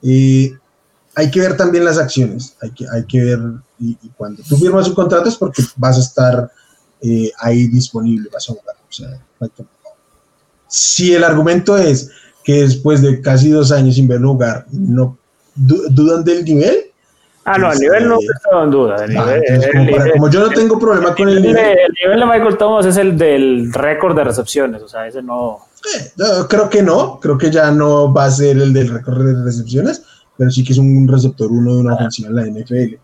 [0.02, 0.52] Eh,
[1.14, 2.56] hay que ver también las acciones.
[2.60, 3.40] Hay que, hay que ver.
[3.78, 6.52] Y, cuando tú firmas un contrato es porque vas a estar
[7.00, 8.76] eh, ahí disponible, vas a jugar.
[8.88, 9.20] O sea,
[10.68, 12.10] si el argumento es
[12.44, 15.18] que después de casi dos años sin ver jugar, no
[15.54, 16.91] dudan del nivel
[17.44, 18.96] Ah, no, el nivel no está en duda.
[20.12, 21.56] como yo no tengo problema con el nivel.
[21.56, 25.58] El nivel de Michael Thomas es el del récord de recepciones, o sea, ese no.
[25.94, 26.12] Eh,
[26.48, 30.04] creo que no, creo que ya no va a ser el del récord de recepciones,
[30.36, 32.94] pero sí que es un receptor uno de una ofensiva en la NFL.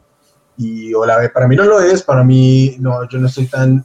[0.58, 3.84] Y Olave para mí no lo es, para mí no, yo no estoy tan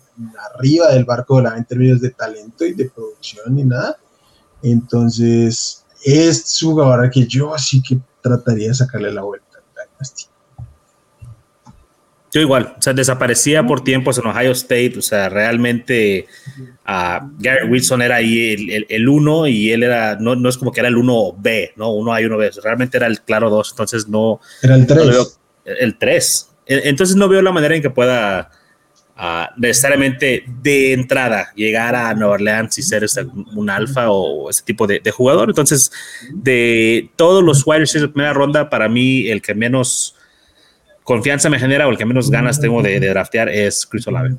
[0.55, 3.97] arriba del barco de Olave en términos de talento y de producción ni nada.
[4.61, 9.47] Entonces, es su jugador que yo sí que trataría de sacarle la vuelta.
[12.33, 16.25] Yo igual, o sea, desaparecía por tiempos en Ohio State, o sea, realmente
[16.87, 20.71] uh, Garrett Wilson era ahí el, el, uno y él era, no, no, es como
[20.71, 21.93] que era el 1B, ¿no?
[21.93, 24.41] Uno hay uno B, realmente era el claro 2, entonces no...
[24.63, 25.39] Era el 3.
[25.65, 26.49] el 3.
[26.65, 28.49] Entonces no veo la manera en que pueda
[29.15, 34.63] uh, necesariamente de entrada llegar a Nueva Orleans y ser este, un alfa o ese
[34.63, 35.49] tipo de, de, jugador.
[35.49, 35.91] Entonces,
[36.31, 40.15] de todos los wide receivers de primera ronda, para mí el que menos
[41.03, 44.35] confianza me genera o el que menos ganas tengo de, draftear es Chris Olave.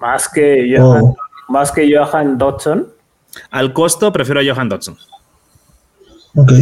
[0.00, 1.16] Más que Johan, oh.
[1.48, 2.88] más que Johan Dodson.
[3.50, 4.96] Al costo prefiero a Johan Dodson.
[6.34, 6.52] Ok.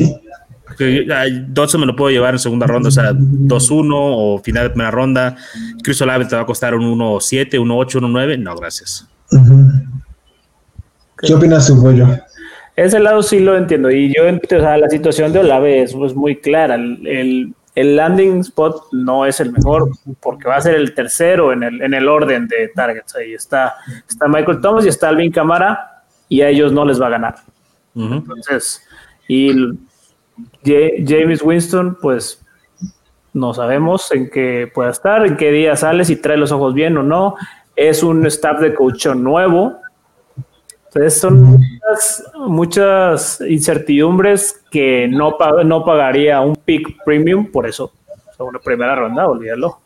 [1.48, 4.90] Dodson me lo puedo llevar en segunda ronda, o sea, 2-1 o final de primera
[4.90, 5.36] ronda.
[5.82, 8.38] Chris Olave te va a costar un 1-7, 1-8, 1-9.
[8.38, 9.06] No, gracias.
[11.18, 12.06] ¿Qué opinas tú, Pollo?
[12.76, 13.90] Ese lado sí lo entiendo.
[13.90, 16.74] Y yo, o sea, la situación de Olave es, es muy clara.
[16.74, 21.62] el el landing spot no es el mejor porque va a ser el tercero en
[21.64, 23.16] el, en el orden de targets.
[23.16, 23.74] Ahí está,
[24.08, 27.36] está Michael Thomas y está Alvin Camara y a ellos no les va a ganar.
[27.96, 28.82] Entonces,
[29.28, 29.52] y
[30.64, 32.44] James Winston, pues
[33.32, 36.96] no sabemos en qué pueda estar, en qué día sale, si trae los ojos bien
[36.96, 37.36] o no.
[37.76, 39.80] Es un staff de coach nuevo,
[40.86, 41.60] entonces son
[42.46, 47.92] muchas, incertidumbres que no, no pagaría un pick premium por eso.
[48.38, 49.78] O una primera ronda, olvídalo.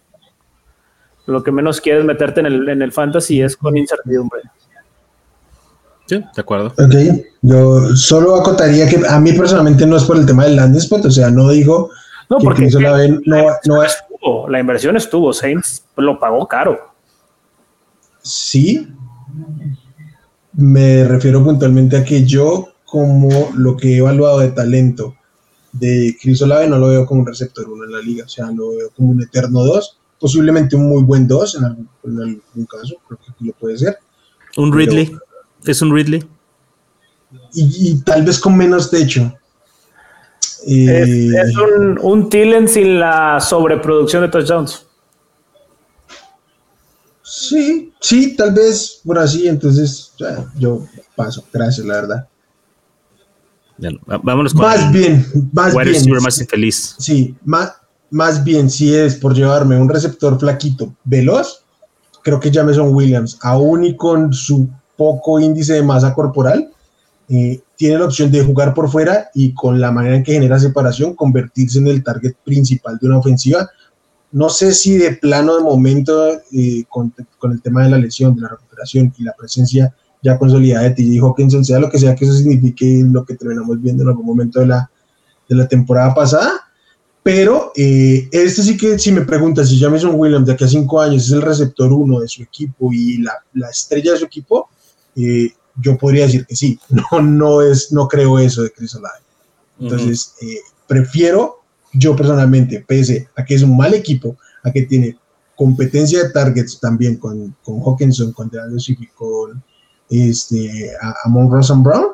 [1.26, 4.40] Lo que menos quieres meterte en el, en el fantasy es con incertidumbre.
[6.06, 6.68] Sí, de acuerdo.
[6.68, 6.94] Ok,
[7.42, 11.04] yo solo acotaría que a mí personalmente no es por el tema del landing spot,
[11.04, 11.90] o sea, no digo
[12.30, 16.92] no, porque la, no, estuvo, la inversión estuvo, Saints lo pagó caro.
[18.22, 18.88] Sí,
[20.58, 25.14] me refiero puntualmente a que yo, como lo que he evaluado de talento
[25.70, 28.50] de Chris Olave, no lo veo como un receptor 1 en la liga, o sea,
[28.50, 33.20] lo veo como un eterno 2, posiblemente un muy buen 2 en, algún, caso, creo
[33.24, 33.98] que aquí lo puede ser.
[34.56, 35.16] Un Ridley,
[35.64, 36.24] es un Ridley.
[37.54, 39.32] Y, tal vez con menos techo.
[40.66, 44.87] Eh, Es, es un, un Tillen sin la sobreproducción de touchdowns.
[47.30, 50.12] Sí, sí, tal vez por así, entonces
[50.56, 52.28] yo paso, gracias, la verdad.
[54.22, 55.86] Vámonos con Más el bien, más bien.
[55.88, 56.94] receiver más infeliz.
[56.98, 57.74] Sí, más,
[58.10, 61.64] más bien si es por llevarme un receptor flaquito veloz,
[62.22, 66.72] creo que Jameson Williams, aún y con su poco índice de masa corporal,
[67.28, 70.58] eh, tiene la opción de jugar por fuera y con la manera en que genera
[70.58, 73.68] separación, convertirse en el target principal de una ofensiva.
[74.30, 78.34] No sé si de plano de momento, eh, con, con el tema de la lesión,
[78.34, 82.14] de la recuperación y la presencia ya consolidada de TJ Hawkinson, sea lo que sea
[82.14, 84.90] que eso signifique lo que terminamos viendo en algún momento de la,
[85.48, 86.68] de la temporada pasada,
[87.22, 91.00] pero eh, este sí que, si me preguntas si Jameson Williams de aquí a cinco
[91.00, 94.70] años es el receptor uno de su equipo y la, la estrella de su equipo,
[95.14, 96.78] eh, yo podría decir que sí.
[96.88, 99.20] No, no, es, no creo eso de Chris Olave.
[99.80, 101.57] Entonces, eh, prefiero,
[101.92, 105.16] yo personalmente, pese a que es un mal equipo, a que tiene
[105.56, 109.62] competencia de targets también con, con Hawkinson, con DeAndre y con
[110.10, 112.06] este, a, Amon Rosen Brown,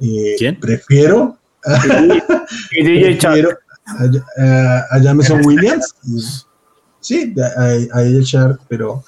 [0.00, 0.58] eh, ¿Quién?
[0.60, 1.36] prefiero
[2.76, 3.50] Y DJ prefiero
[3.86, 5.94] a, a- a Jameson Williams.
[7.00, 7.62] Sí, a,
[7.98, 9.02] a ella Shark, pero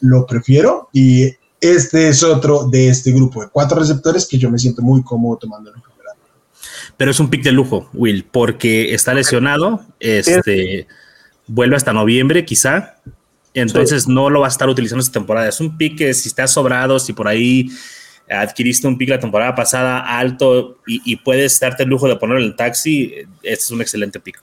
[0.00, 0.88] lo prefiero.
[0.92, 5.02] Y este es otro de este grupo de cuatro receptores que yo me siento muy
[5.02, 5.38] cómodo
[5.72, 5.85] primera.
[6.96, 10.86] Pero es un pick de lujo, Will, porque está lesionado, este,
[11.46, 12.96] vuelve hasta noviembre quizá,
[13.52, 15.48] entonces no lo va a estar utilizando esta temporada.
[15.48, 17.68] Es un pick que si está sobrado, si por ahí
[18.30, 22.40] adquiriste un pick la temporada pasada alto y, y puedes darte el lujo de ponerlo
[22.42, 24.42] en el taxi, este es un excelente pick.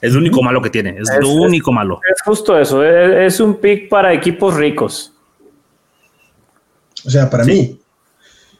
[0.00, 2.00] Es lo único malo que tiene, es, Es- lo único malo.
[2.08, 2.84] Es justo eso.
[2.84, 5.12] Es, es un pick para equipos ricos.
[7.04, 7.78] O sea, para mí,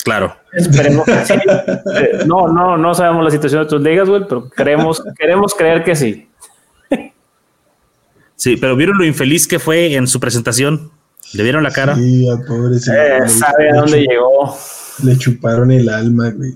[0.05, 0.37] Claro.
[0.53, 1.35] Esperemos que sí.
[2.27, 5.97] No, no, no sabemos la situación de otras ligas, güey, pero queremos, queremos creer que
[5.97, 6.29] sí.
[8.37, 10.93] Sí, pero vieron lo infeliz que fue en su presentación.
[11.35, 11.97] Le vieron la cara.
[11.97, 14.57] sí, pobre Eh, sabe a dónde llegó.
[15.03, 16.55] Le chuparon el alma, güey.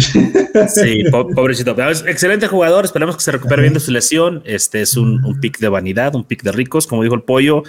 [0.00, 1.76] Sí, po- pobrecito.
[1.88, 2.84] Es excelente jugador.
[2.84, 4.42] Esperamos que se recupere bien de su lesión.
[4.44, 7.62] Este es un, un pick de vanidad, un pick de ricos, como dijo el pollo.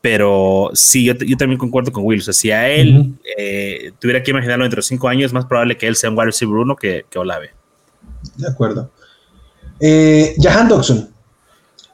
[0.00, 2.20] Pero sí, yo, yo también concuerdo con Will.
[2.20, 5.44] O sea, si a él eh, tuviera que imaginarlo dentro de cinco años, es más
[5.46, 7.50] probable que él sea un wide receiver uno que, que Olave.
[8.36, 8.90] De acuerdo.
[9.78, 11.10] Eh, Jahan Dodson,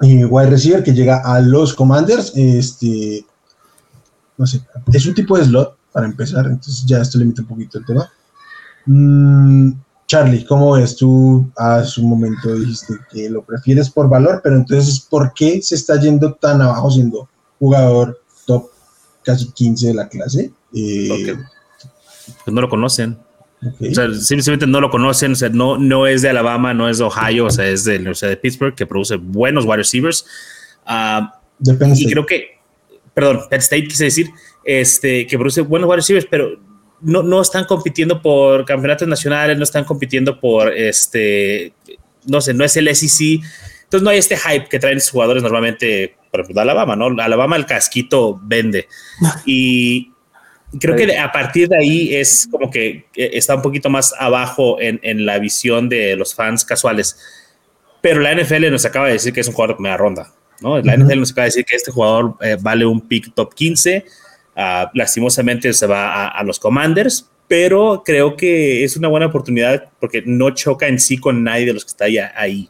[0.03, 2.33] eh, wide receiver que llega a los Commanders.
[2.37, 3.25] Este,
[4.39, 4.61] no sé,
[4.93, 8.12] es un tipo de slot para empezar, entonces ya esto limita un poquito el tema.
[8.85, 9.72] Mm,
[10.06, 10.94] Charlie, ¿cómo ves?
[10.94, 15.74] Tú a su momento dijiste que lo prefieres por valor, pero entonces, ¿por qué se
[15.74, 17.26] está yendo tan abajo siendo
[17.59, 18.66] jugador top
[19.24, 20.52] casi 15 de la clase?
[20.74, 21.38] Eh, Porque
[22.44, 23.16] pues no lo conocen.
[23.66, 23.87] ok.
[23.90, 25.32] O sea, simplemente no lo conocen.
[25.32, 27.94] O sea, no, no es de Alabama, no es de Ohio, o sea, es de
[27.94, 30.26] la Universidad de Pittsburgh que produce buenos wide receivers.
[30.85, 31.98] Ah, Depende.
[31.98, 32.59] y creo que,
[33.14, 34.26] perdón, Penn State quise decir,
[34.66, 36.59] este, que produce buenos wide receivers, pero
[37.00, 41.72] no, no están compitiendo por campeonatos nacionales, no están compitiendo por, este,
[42.24, 43.40] no sé, no es el SEC.
[43.85, 47.07] Entonces no hay este hype que traen sus jugadores normalmente, por ejemplo, de Alabama, ¿no?
[47.22, 48.88] Alabama el casquito vende.
[49.46, 50.12] Y
[50.81, 54.81] creo que a partir de ahí es como que eh, está un poquito más abajo
[54.81, 57.16] en, en la visión de los fans casuales.
[58.00, 60.33] Pero la NFL nos acaba de decir que es un jugador de primera ronda.
[60.61, 60.79] ¿no?
[60.81, 60.96] La.
[60.96, 64.05] NFL nos acaba de decir que este jugador eh, vale un pick top 15.
[64.57, 69.88] Ah, lastimosamente se va a, a los Commanders, pero creo que es una buena oportunidad
[70.01, 72.19] porque no choca en sí con nadie de los que está ahí.
[72.19, 72.69] ahí.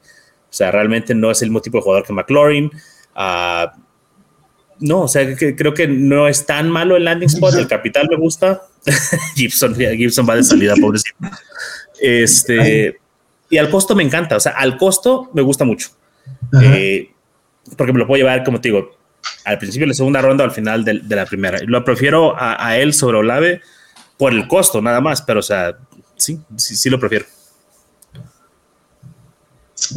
[0.50, 2.70] O sea, realmente no es el mismo tipo de jugador que McLaurin.
[3.14, 3.72] ah,
[4.78, 7.54] no, o sea, que- creo que no es tan malo el landing spot.
[7.54, 8.60] El capital me gusta.
[9.34, 11.16] Gibson, Gibson va de salida, pobrecito.
[11.98, 12.98] Este,
[13.48, 14.36] y al costo me encanta.
[14.36, 15.88] O sea, al costo me gusta mucho.
[16.62, 17.10] Eh,
[17.76, 18.96] porque me lo puedo llevar, como te digo,
[19.46, 21.58] al principio de la segunda ronda o al final de, de la primera.
[21.64, 23.62] Lo prefiero a, a él sobre Olave
[24.18, 25.22] por el costo, nada más.
[25.22, 25.76] Pero, o sea,
[26.16, 27.24] sí, sí, sí lo prefiero.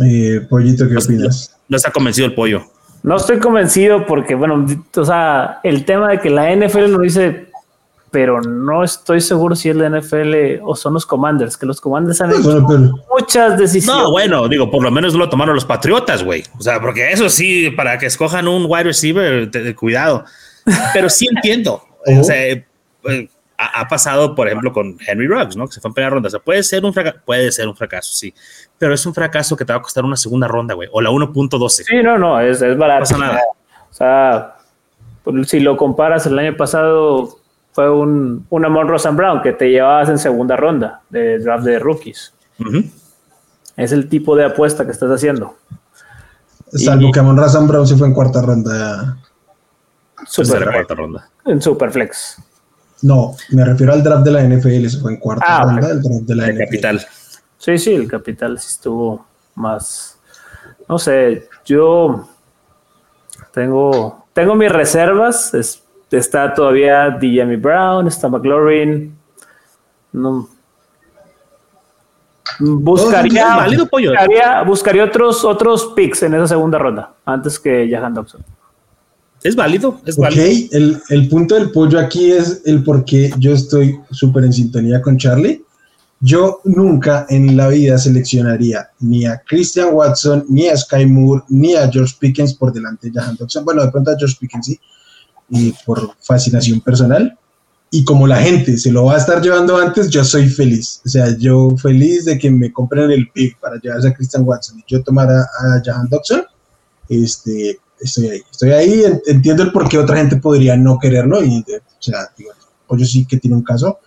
[0.05, 1.57] Eh, Pollito, ¿qué opinas?
[1.67, 2.63] No está convencido el pollo.
[3.01, 7.48] No estoy convencido porque, bueno, o sea, el tema de que la NFL lo dice,
[8.11, 12.21] pero no estoy seguro si es la NFL o son los Commanders, que los Commanders
[12.21, 14.03] han hecho Bueno, pero- muchas decisiones.
[14.03, 16.43] No, bueno, digo, por lo menos lo tomaron los Patriotas, güey.
[16.57, 20.25] O sea, porque eso sí, para que escojan un wide receiver, te- te- cuidado.
[20.93, 21.83] Pero sí entiendo.
[22.19, 22.65] O sea, eh,
[23.57, 25.67] ha, ha pasado, por ejemplo, con Henry Ruggs, ¿no?
[25.67, 26.27] Que se fue en primera ronda.
[26.27, 28.33] O sea, puede ser un fracaso, puede ser un fracaso, sí.
[28.77, 30.87] Pero es un fracaso que te va a costar una segunda ronda, güey.
[30.93, 31.83] O la 1.12.
[31.83, 32.99] Sí, no, no, es, es barato.
[33.01, 33.41] No pasa nada.
[33.91, 34.55] O sea,
[35.25, 37.37] pues, si lo comparas, el año pasado
[37.71, 41.79] fue un, un Amon Rosen Brown que te llevabas en segunda ronda de draft de
[41.79, 42.33] rookies.
[43.77, 45.55] Es el tipo de apuesta que estás haciendo.
[46.73, 49.17] Salvo que Amon Razan Brown se fue en cuarta ronda.
[50.27, 51.29] Super, cuarta ronda.
[51.45, 52.37] En Superflex.
[53.01, 56.01] No, me refiero al draft de la NFL, se fue en cuarta ah, ronda, el
[56.01, 57.05] draft de la el Capital.
[57.57, 60.17] Sí, sí, el capital sí estuvo más.
[60.87, 62.27] No sé, yo
[63.53, 65.53] tengo, tengo mis reservas.
[66.11, 69.15] Está todavía Jamie Brown, está McLaurin.
[70.11, 70.49] No,
[72.59, 78.43] buscaría, buscaría, buscaría, otros, otros picks en esa segunda ronda antes que Jahan Dobson.
[79.43, 80.43] Es válido, es válido.
[80.71, 85.01] El, el, punto del pollo aquí es el por qué yo estoy súper en sintonía
[85.01, 85.63] con Charlie.
[86.19, 91.75] Yo nunca en la vida seleccionaría ni a Christian Watson, ni a Sky Moore, ni
[91.75, 93.63] a George Pickens por delante de Jahan Dobson.
[93.63, 94.79] Bueno, de pronto a George Pickens sí,
[95.49, 97.37] y por fascinación personal.
[97.91, 101.01] Y como la gente se lo va a estar llevando antes, yo soy feliz.
[101.05, 104.79] O sea, yo feliz de que me compren el pick para llevarse a Christian Watson
[104.79, 106.43] y yo tomar a, a Jahan Dobson.
[107.07, 108.41] Este, estoy ahí.
[108.51, 111.43] Estoy ahí, entiendo el por qué otra gente podría no quererlo.
[111.43, 112.51] Y, o sea, digo,
[112.91, 113.99] yo sí que tiene un caso.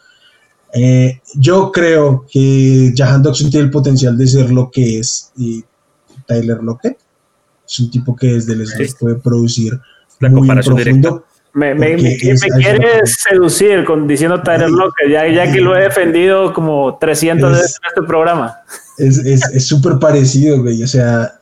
[0.73, 5.33] Eh, yo creo que Jahan Dodson tiene el potencial de ser lo que es
[6.27, 6.99] Tyler Lockett.
[7.67, 8.95] Es un tipo que desde el sí.
[8.99, 9.79] puede producir
[10.21, 11.23] la comparación directa.
[11.55, 16.53] Me, me, me, quieres seducir con diciendo Tyler Lockett, ya, ya que lo he defendido
[16.55, 18.57] como 300 veces en este programa.
[18.97, 20.83] Es súper parecido, güey.
[20.83, 21.35] O sea,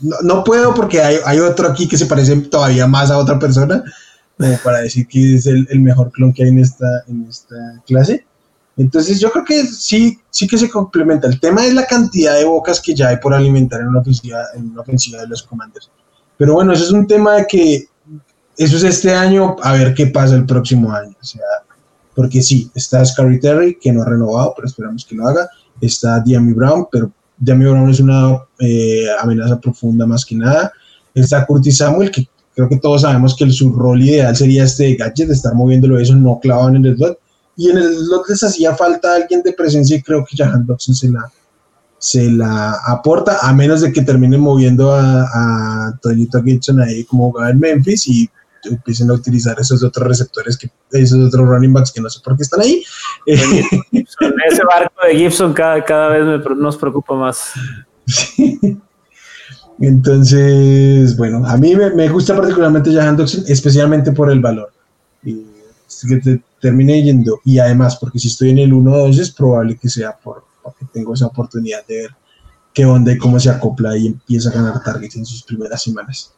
[0.00, 3.38] no, no, puedo porque hay, hay, otro aquí que se parece todavía más a otra
[3.38, 3.82] persona,
[4.62, 8.26] para decir que es el, el, mejor clon que hay en esta, en esta clase.
[8.76, 11.26] Entonces yo creo que sí, sí que se complementa.
[11.26, 14.42] El tema es la cantidad de bocas que ya hay por alimentar en una ofensiva,
[14.54, 15.90] en una ofensiva de los comandos.
[16.36, 17.88] Pero bueno, eso es un tema de que
[18.56, 21.14] eso es este año, a ver qué pasa el próximo año.
[21.20, 21.42] O sea,
[22.14, 25.48] porque sí, está Scary Terry, que no ha renovado, pero esperamos que lo haga.
[25.80, 30.72] Está Diami Brown, pero Diami Brown es una eh, amenaza profunda más que nada.
[31.14, 35.28] Está Curtis Samuel, que creo que todos sabemos que su rol ideal sería este gadget,
[35.28, 37.18] de estar moviéndolo eso, no clavado en el slot.
[37.58, 40.94] Y en el slot les hacía falta alguien de presencia y creo que Jahan Dodson
[40.94, 41.30] se la,
[41.98, 45.98] se la aporta, a menos de que terminen moviendo a, a
[46.44, 48.30] Gibson ahí como jugaba en Memphis y
[48.64, 52.36] empiecen a utilizar esos otros receptores, que esos otros running backs que no sé por
[52.36, 52.82] qué están ahí.
[53.26, 57.52] ese barco de Gibson cada, cada vez nos preocupa más.
[59.78, 64.72] Entonces, bueno, a mí me, gusta particularmente Jahan Dodson, especialmente por el valor.
[65.22, 65.44] Y,
[66.08, 67.40] que te termine yendo.
[67.44, 71.14] Y además, porque si estoy en el 1-2 es probable que sea por, porque tengo
[71.14, 72.10] esa oportunidad de ver
[72.74, 76.34] qué onda y cómo se acopla y empieza a ganar targets en sus primeras semanas.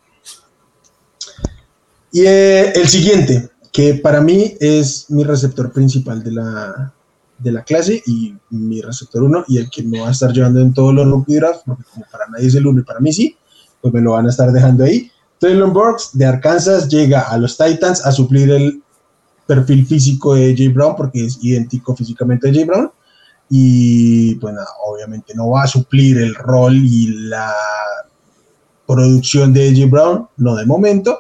[2.12, 6.95] Y eh, el siguiente, que para mí es mi receptor principal de la,
[7.39, 10.61] de la clase y mi receptor 1 y el que me va a estar llevando
[10.61, 13.12] en todos los rookie drafts, porque como para nadie es el 1 y para mí
[13.12, 13.37] sí,
[13.81, 15.11] pues me lo van a estar dejando ahí.
[15.39, 18.83] Traylon Burks de Arkansas llega a los Titans a suplir el
[19.47, 22.91] perfil físico de Jay Brown porque es idéntico físicamente a Jay Brown
[23.51, 24.55] y pues
[24.86, 27.53] obviamente no va a suplir el rol y la
[28.86, 31.18] producción de Jay Brown, no de momento,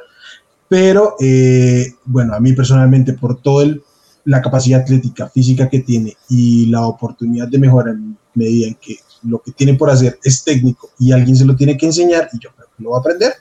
[0.68, 3.82] pero eh, bueno, a mí personalmente por todo el
[4.28, 8.98] la capacidad atlética, física que tiene y la oportunidad de mejorar en medida en que
[9.22, 12.38] lo que tiene por hacer es técnico y alguien se lo tiene que enseñar y
[12.38, 13.32] yo creo que lo va a aprender,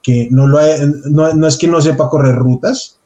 [0.00, 0.60] que no, lo
[1.10, 2.99] no, no, es que no sepa correr rutas,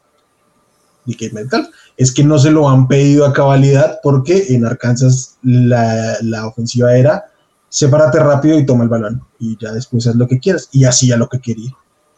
[1.12, 6.16] que mental, es que no se lo han pedido a cabalidad porque en Arkansas la,
[6.22, 7.26] la ofensiva era
[7.68, 11.18] sepárate rápido y toma el balón y ya después haz lo que quieras y hacía
[11.18, 11.72] lo que quería.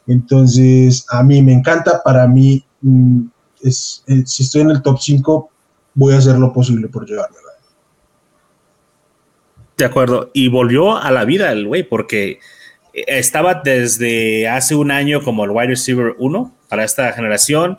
[0.07, 2.65] Entonces, a mí me encanta, para mí...
[2.83, 3.23] Mm,
[3.63, 5.51] es, eh, si estoy en el top 5,
[5.95, 7.37] voy a hacer lo posible por llevarlo.
[9.77, 10.31] De acuerdo.
[10.33, 12.39] Y volvió a la vida el güey, porque
[12.95, 17.79] estaba desde hace un año como el wide receiver 1 para esta generación.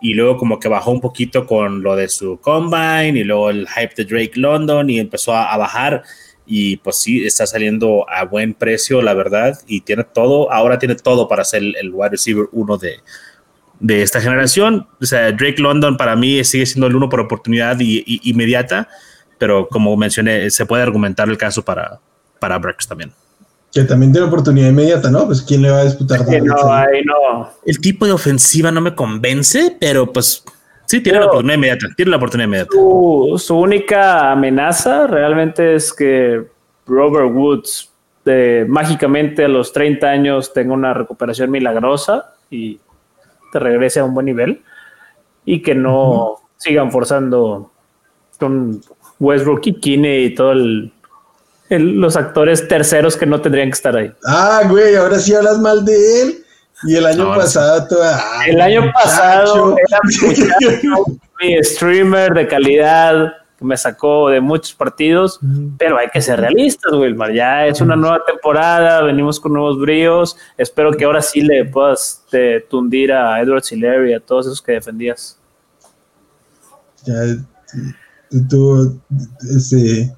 [0.00, 3.68] Y luego como que bajó un poquito con lo de su combine y luego el
[3.68, 6.02] hype de Drake London y empezó a, bajar.
[6.46, 9.58] Y pues sí, está saliendo a buen precio, la verdad.
[9.66, 12.96] Y tiene todo, ahora tiene todo para ser el, wide receiver 1 de,
[13.78, 14.86] de esta generación.
[15.00, 18.88] O sea, Drake London para mí sigue siendo el uno por oportunidad y, inmediata,
[19.38, 22.00] pero como mencioné, se puede argumentar el caso para,
[22.38, 23.12] para Brex también.
[23.72, 25.26] Que también tiene oportunidad inmediata, ¿no?
[25.26, 26.20] Pues quién le va a disputar.
[26.20, 27.50] no, ahí no.
[27.64, 30.44] El tipo de ofensiva no me convence, pero pues
[30.86, 31.86] sí, tiene la oportunidad inmediata.
[31.96, 32.72] Tiene la oportunidad inmediata.
[32.72, 36.44] Su, única amenaza realmente es que
[36.86, 37.90] Robert Woods
[38.68, 42.78] mágicamente a los 30 años tenga una recuperación milagrosa y
[43.52, 44.62] te regrese a un buen nivel
[45.44, 47.70] y que no sigan forzando
[48.38, 48.80] con
[49.18, 50.92] Westbrook y Kine y todo el,
[51.78, 54.12] los actores terceros que no tendrían que estar ahí.
[54.24, 56.44] Ah, güey, ahora sí hablas mal de él.
[56.84, 60.00] Y el año pasado toda, El año pasado era
[61.40, 65.38] mi streamer de calidad que me sacó de muchos partidos,
[65.76, 67.34] pero hay que ser realistas, Wilmar.
[67.34, 70.36] Ya es una nueva temporada, venimos con nuevos bríos.
[70.56, 72.24] Espero que ahora sí le puedas
[72.70, 75.38] tundir a Edward Siller y a todos esos que defendías.
[77.04, 77.14] Ya,
[78.48, 78.98] tú,
[79.54, 80.10] ese,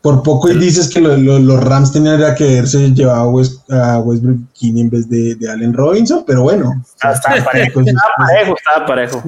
[0.00, 4.38] por poco y dices que los Rams tenían que haberse llevado a, West, a Westbrook
[4.62, 6.84] en vez de, Allen Robinson, pero bueno.
[7.02, 9.22] Ah, estaba parejo, estaba parejo, estaba parejo.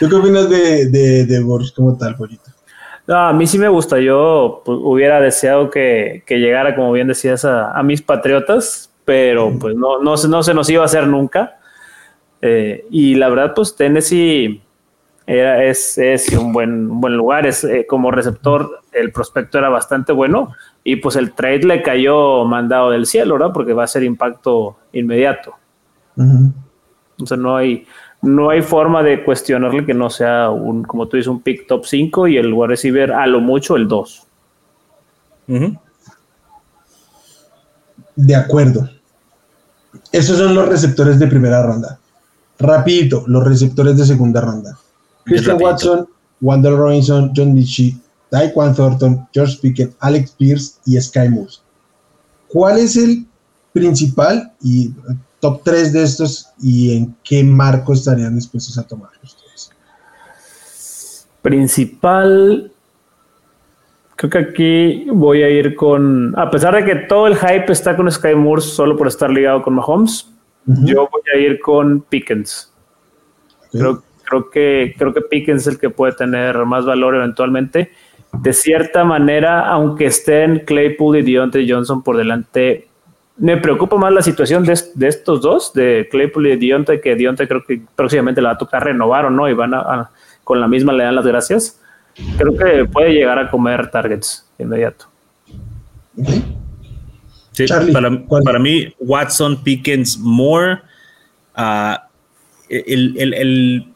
[0.00, 2.50] ¿Tú qué opinas de, de, de como tal, Polito?
[3.06, 3.98] No, a mí sí me gusta.
[3.98, 10.00] Yo pues, hubiera deseado que, llegara, como bien decías, a, mis patriotas, pero pues no,
[10.00, 11.58] no, no, se nos iba a hacer nunca.
[12.40, 14.61] Eh, y la verdad, pues Tennessee
[15.26, 15.98] era, es,
[16.38, 17.46] un, buen, buen lugar.
[17.46, 20.54] Es, eh, como receptor, el prospecto era bastante bueno.
[20.84, 23.52] Y pues el trade le cayó mandado del cielo, ¿verdad?
[23.52, 25.54] Porque va a ser impacto inmediato.
[26.16, 27.86] Entonces no hay,
[28.20, 31.84] no hay forma de cuestionarle que no sea un, como tú dices, un pick top
[31.86, 34.26] 5 y el wide receiver a lo mucho el 2.
[38.16, 38.88] De acuerdo.
[40.10, 41.98] Esos son los receptores de primera ronda.
[42.58, 44.78] Rapidito, los receptores de segunda ronda.
[45.24, 46.06] Christian Watson,
[46.40, 48.00] Wander Robinson, John Michi,
[48.30, 51.60] Taekwon Thornton, George Pickett, Alex Pierce y Sky Moose.
[52.48, 53.26] ¿Cuál es el
[53.72, 54.92] principal y
[55.40, 59.70] top 3 de estos y en qué marco estarían dispuestos a tomar ustedes?
[61.42, 62.72] Principal,
[64.16, 67.96] creo que aquí voy a ir con, a pesar de que todo el hype está
[67.96, 70.28] con Sky Moore solo por estar ligado con Mahomes,
[70.66, 72.72] yo voy a ir con Pickens.
[73.72, 74.02] Creo,
[74.32, 77.90] creo, que, creo que Pickens es el que puede tener más valor eventualmente.
[78.32, 82.88] De cierta manera, aunque estén Claypool y Deontay Johnson por delante,
[83.36, 87.64] me preocupa más la situación de, estos dos, de Claypool y Dionte, que Dionte creo
[87.64, 90.10] que próximamente la va a tocar renovar o no, y van a,
[90.44, 91.80] con la misma le dan las gracias.
[92.36, 95.06] Creo que puede llegar a comer targets inmediato.
[97.52, 100.80] Sí, para, mí, Watson, Pickens, Moore.
[101.56, 101.96] Uh,
[102.72, 103.91] el,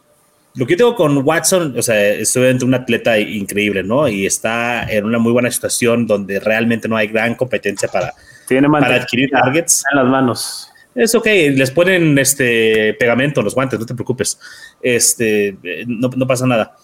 [0.57, 4.07] lo que yo tengo con Watson, o sea, es obviamente un atleta increíble, ¿no?
[4.07, 8.11] Y está en una muy buena situación donde realmente no hay gran competencia para,
[8.47, 9.83] tiene para adquirir targets.
[9.91, 10.71] En las manos.
[10.95, 14.39] Es ok, les ponen este pegamento en los guantes, no te preocupes.
[14.81, 15.55] Este,
[15.85, 16.75] no, pasa nada.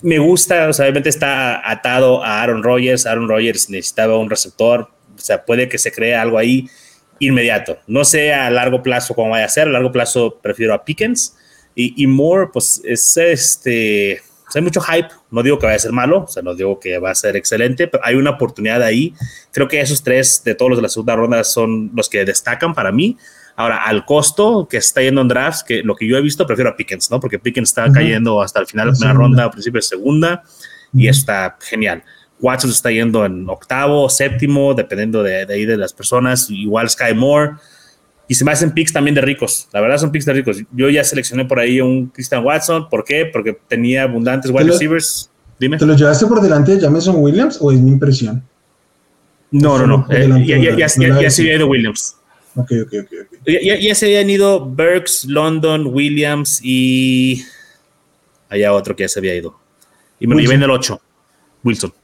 [0.00, 3.06] Me gusta, o sea, obviamente está atado a Aaron Rodgers.
[3.06, 6.68] Aaron Rodgers necesitaba un receptor, o sea, puede que se cree algo ahí
[7.18, 7.78] inmediato.
[7.88, 11.36] No sé a largo plazo cómo vaya a ser, a largo plazo prefiero a Pickens.
[11.80, 14.20] Y, y Moore, pues es este,
[14.52, 16.98] hay mucho hype, no digo que vaya a ser malo, o sea, no digo que
[16.98, 19.14] va a ser excelente, pero hay una oportunidad ahí.
[19.52, 22.74] Creo que esos tres de todos los de la segunda ronda son los que destacan
[22.74, 23.16] para mí.
[23.54, 26.70] Ahora, al costo que está yendo en drafts, que lo que yo he visto, prefiero
[26.70, 27.20] a Pickens, ¿no?
[27.20, 30.42] Porque Pickens está cayendo hasta el final de la primera ronda, a principio de segunda,
[30.92, 32.02] y está genial.
[32.40, 36.50] Watson está yendo en octavo, séptimo, dependiendo de, de ahí de las personas.
[36.50, 37.52] Igual Sky Moore
[38.28, 39.68] y se me hacen picks también de ricos.
[39.72, 40.58] La verdad son picks de ricos.
[40.72, 42.88] Yo ya seleccioné por ahí un Christian Watson.
[42.90, 43.24] ¿Por qué?
[43.24, 45.30] Porque tenía abundantes wide receivers.
[45.58, 45.78] Dime.
[45.78, 48.44] ¿Te lo llevaste por delante de Jameson Williams o es mi impresión?
[49.50, 50.06] No, no, no.
[50.10, 52.16] Eh, ya, ya, ya, ya, se había ido Williams.
[52.54, 53.12] Ok, ok, ok.
[53.42, 53.80] okay.
[53.80, 57.42] Ya, se habían ido Burks, London, Williams y.
[58.50, 59.58] Allá otro que ya se había ido.
[60.20, 61.00] Y me lo llevé en el 8.
[61.64, 61.94] Wilson.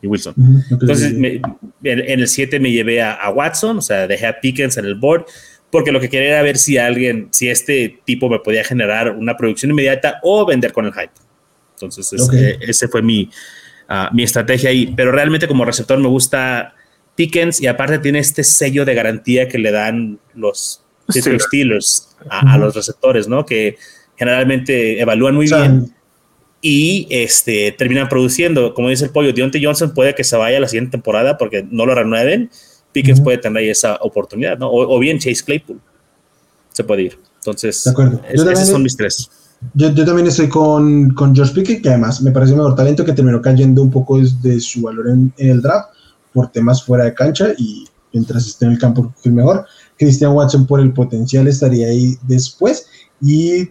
[0.00, 0.34] Y Wilson.
[0.70, 4.84] Entonces, en, el 7 me llevé a, a, Watson, o sea, dejé a Pickens en
[4.86, 5.26] el board
[5.74, 9.36] porque lo que quería era ver si alguien, si este tipo me podía generar una
[9.36, 11.10] producción inmediata o vender con el hype.
[11.72, 13.28] Entonces, ese, ese fue mi,
[13.88, 14.94] ah, mi estrategia ahí.
[14.96, 16.76] Pero realmente como receptor me gusta
[17.16, 22.76] Pickens y aparte tiene este sello de garantía que le dan los Steelers a, los
[22.76, 23.44] receptores, ¿no?
[23.44, 23.76] Que
[24.16, 25.92] generalmente evalúan muy bien
[26.62, 28.74] y este, terminan produciendo.
[28.74, 31.66] Como dice el pollo, Deontay Johnson puede que se vaya a la siguiente temporada porque
[31.68, 32.48] no lo renueven
[32.94, 34.70] Pickens puede tener esa oportunidad, ¿no?
[34.70, 35.80] O, bien Chase Claypool
[36.72, 37.18] se puede ir.
[37.40, 37.84] Entonces,
[38.32, 39.28] esos son mis tres.
[39.74, 43.42] Yo, también estoy con, con George Pickett, que además me parece mejor talento, que terminó
[43.42, 45.88] cayendo un poco de su valor en, el draft
[46.32, 49.66] por temas fuera de cancha y mientras esté en el campo es mejor.
[49.98, 52.86] Christian Watson por el potencial estaría ahí después
[53.20, 53.70] y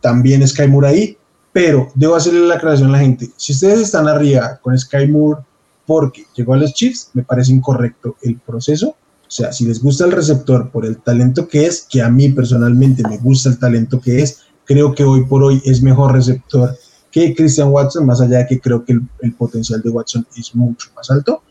[0.00, 1.18] también Sky Moore ahí,
[1.52, 3.30] pero debo hacerle la aclaración a la gente.
[3.36, 5.40] Si ustedes están arriba con Sky Moore
[5.88, 8.88] porque llegó a los Chiefs, me parece incorrecto el proceso.
[8.90, 12.28] O sea, si les gusta el receptor por el talento que es, que a mí
[12.28, 16.76] personalmente me gusta el talento que es, creo que hoy por hoy es mejor receptor
[17.10, 20.90] que Christian Watson, más allá de que creo que el, potencial de Watson es mucho
[20.94, 21.42] más alto.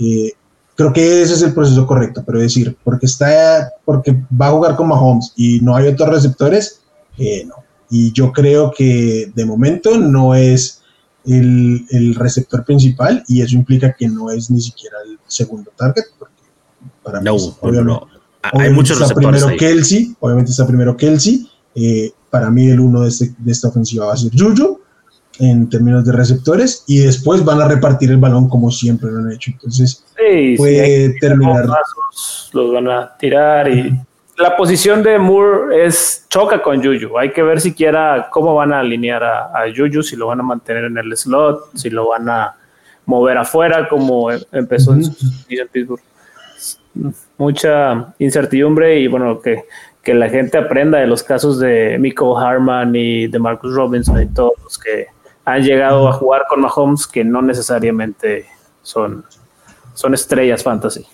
[0.00, 0.32] Eh,
[0.74, 4.74] creo que ese es el proceso correcto, pero decir, porque está, porque va a jugar
[4.74, 6.80] con Mahomes y no hay otros receptores,
[7.18, 7.54] eh, no.
[7.88, 10.82] Y yo creo que de momento no es
[11.26, 16.04] el, el, receptor principal y eso implica que no es ni siquiera el segundo target,
[16.18, 16.34] porque
[17.02, 18.06] para no, mí, obviamente,
[18.42, 23.08] Hay muchos está primero Kelsey, obviamente está primero Kelsey, eh, para mí el uno de,
[23.08, 24.80] este, de esta ofensiva va a ser Juju,
[25.38, 29.32] en términos de receptores y después van a repartir el balón como siempre lo han
[29.32, 29.50] hecho.
[29.52, 30.04] Entonces
[30.56, 31.66] puede terminar.
[32.52, 34.00] los van a tirar y
[34.38, 37.18] la posición de Moore es choca con Juju.
[37.18, 40.42] Hay que ver siquiera cómo van a alinear a, a Juju, si lo van a
[40.42, 42.56] mantener en el slot, si lo van a
[43.06, 45.02] mover afuera como empezó en,
[45.72, 46.00] Pittsburgh.
[47.38, 49.64] Mucha incertidumbre y bueno, que,
[50.02, 54.26] que la gente aprenda de los casos de Miko Harman y de Marcus Robinson y
[54.26, 55.06] todos los que
[55.44, 58.46] han llegado a jugar con Mahomes que no necesariamente
[58.82, 59.24] son,
[59.94, 61.06] son estrellas fantasy.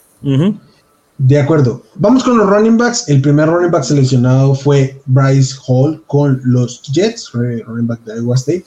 [1.18, 1.82] De acuerdo.
[1.94, 3.08] Vamos con los running backs.
[3.08, 8.34] El primer running back seleccionado fue Bryce Hall con los Jets, running back de Iowa
[8.34, 8.64] State.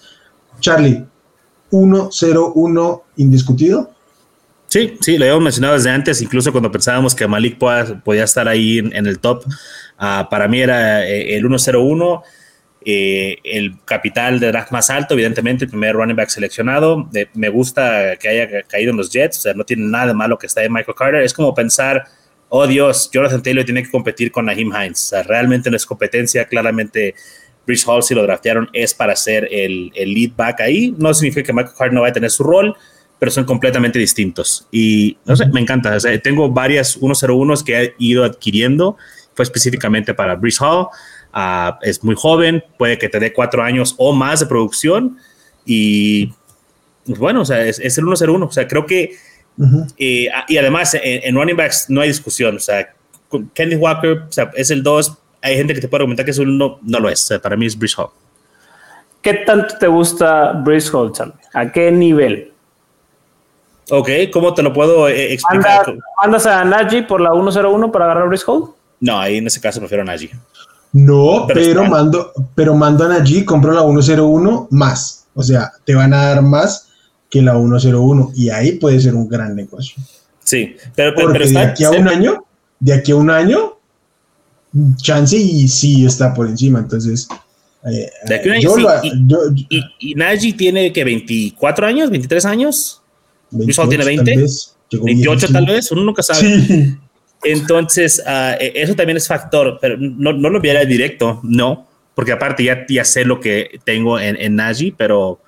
[0.60, 1.06] Charlie,
[1.72, 3.92] 1-0-1 indiscutido.
[4.68, 7.58] Sí, sí, lo habíamos mencionado desde antes, incluso cuando pensábamos que Malik
[8.04, 9.44] podía estar ahí en, el top.
[9.98, 12.22] Ah, para mí era eh, el 1-0-1.
[12.88, 17.10] Eh, el capital de draft más alto, evidentemente, el primer running back seleccionado.
[17.34, 20.38] me gusta que haya caído en los Jets, o sea, no tiene nada de malo
[20.38, 21.24] que esté en Michael Carter.
[21.24, 22.06] Es como pensar,
[22.58, 25.04] oh Dios, Jonathan Taylor tiene que competir con Naheem Hines.
[25.04, 27.16] O sea, realmente no es competencia, claramente.
[27.68, 30.94] Bruce Hall, si lo draftearon, es para ser el, lead back ahí.
[30.98, 32.76] No significa que Michael Carter no vaya a tener su rol,
[33.18, 34.68] pero son completamente distintos.
[34.72, 35.98] Y no sé, me encanta.
[36.22, 38.98] tengo varias 101 que he ido adquiriendo,
[39.34, 40.88] fue específicamente para Bruce Hall.
[41.34, 45.18] Ah, es muy joven, puede que te dé cuatro años o más de producción
[45.66, 46.32] y
[47.06, 48.48] pues bueno, o sea, es, el 1-0-1.
[48.48, 49.16] O sea, creo que,
[49.98, 52.58] eh, ah, y además en, running backs no hay discusión.
[52.58, 52.94] O sea,
[53.54, 55.18] Kenny Walker o sea, es el 2.
[55.42, 57.32] Hay gente que te puede argumentar que es el 1, no lo es.
[57.42, 58.10] para mí es Brice Hall.
[59.22, 61.12] ¿Qué tanto te gusta Brice Hall,
[61.54, 62.52] ¿A qué nivel?
[63.90, 65.96] Ok, ¿cómo te lo puedo eh, explicar?
[66.22, 68.70] ¿Mandas a Najee por la 101 para agarrar a Brice Hall?
[69.00, 70.32] No, ahí en ese caso prefiero a Najee.
[70.94, 75.28] No, pero, mando, pero mandan allí, compro la 101 más.
[75.34, 76.90] O sea, te van a dar más
[77.30, 79.96] que la 101 y ahí puede ser un gran negocio.
[80.44, 82.46] Sí, pero, Porque de aquí a un año,
[82.80, 83.78] de aquí a un año,
[84.98, 86.80] chance y sí está por encima.
[86.80, 87.28] Entonces,
[87.84, 93.02] eh, de aquí a un año, y, y, Najee tiene que 24 años, 23 años.
[93.52, 94.46] 28, tiene 20,
[94.92, 96.62] 28 tal vez, uno nunca sabe.
[96.62, 96.96] Sí.
[97.44, 102.64] Entonces, uh, eso también es factor, pero no, no lo viera directo, no, porque aparte
[102.64, 105.40] ya, ya sé lo que tengo en, en Najee, pero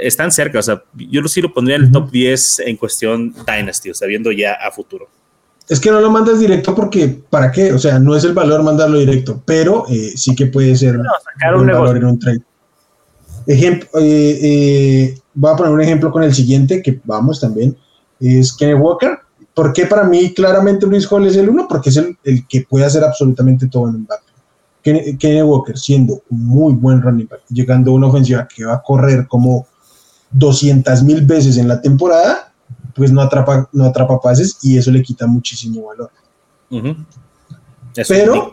[0.00, 3.90] están cerca, o sea, yo sí lo pondría en el top 10 en cuestión Dynasty,
[3.90, 5.08] o sea, viendo ya a futuro.
[5.68, 7.72] Es que no lo mandas directo porque, ¿para qué?
[7.72, 11.06] O sea, no es el valor mandarlo directo, pero eh, sí que puede ser un,
[11.66, 12.42] valor en un trade.
[13.46, 17.76] Ejemplo, eh, eh, voy a poner un ejemplo con el siguiente, que vamos también,
[18.20, 19.18] es Kenny Walker.
[19.54, 21.66] ¿Por qué para mí claramente Luis Hall es el uno?
[21.68, 24.22] Porque es el, que puede hacer absolutamente todo en un back.
[24.82, 28.82] Kenny, Walker siendo un muy buen running back, llegando a una ofensiva que va a
[28.82, 29.66] correr como
[30.34, 32.52] 200 mil veces en la temporada,
[32.94, 36.10] pues no atrapa, no atrapa pases y eso le quita muchísimo valor.
[38.08, 38.52] Pero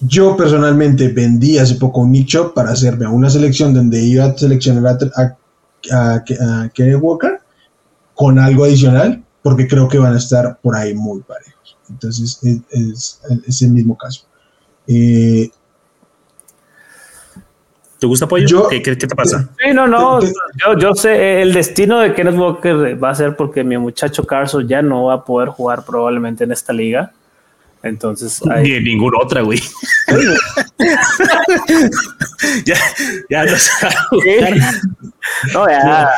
[0.00, 4.24] yo personalmente vendí hace poco un Nick Chop para hacerme a una selección donde iba
[4.24, 5.36] a seleccionar a,
[5.92, 7.40] a Kenny Walker
[8.14, 11.76] con algo adicional, porque creo que van a estar por ahí muy parejos.
[11.88, 14.22] Entonces, es, el mismo caso.
[14.86, 15.50] Eh,
[17.98, 18.68] ¿Te gusta Pollo?
[18.68, 19.48] ¿Qué, te pasa?
[19.58, 20.20] Sí, no, no.
[20.78, 24.82] yo, sé, el destino de Kenneth Walker va a ser porque mi muchacho Carson ya
[24.82, 27.12] no va a poder jugar probablemente en esta liga.
[27.82, 28.40] Entonces.
[28.62, 29.60] Ni en ninguna otra, güey.
[32.64, 32.76] ya,
[33.30, 33.94] ya no sabe.
[35.52, 36.10] No, ya.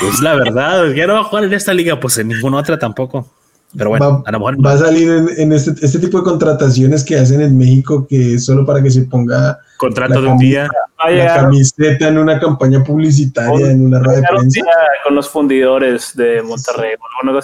[0.00, 2.78] Pues la verdad, ya no va a jugar en esta liga, pues en ninguna otra
[2.78, 3.30] tampoco.
[3.76, 7.04] Pero bueno, va, a, lo mejor va a salir en, este, este, tipo de contrataciones
[7.04, 10.68] que hacen en México, que es solo para que se ponga contrato de un día,
[11.04, 14.60] la camiseta en una campaña publicitaria, en una rueda de prensa.
[15.04, 16.94] Con los fundidores de Monterrey,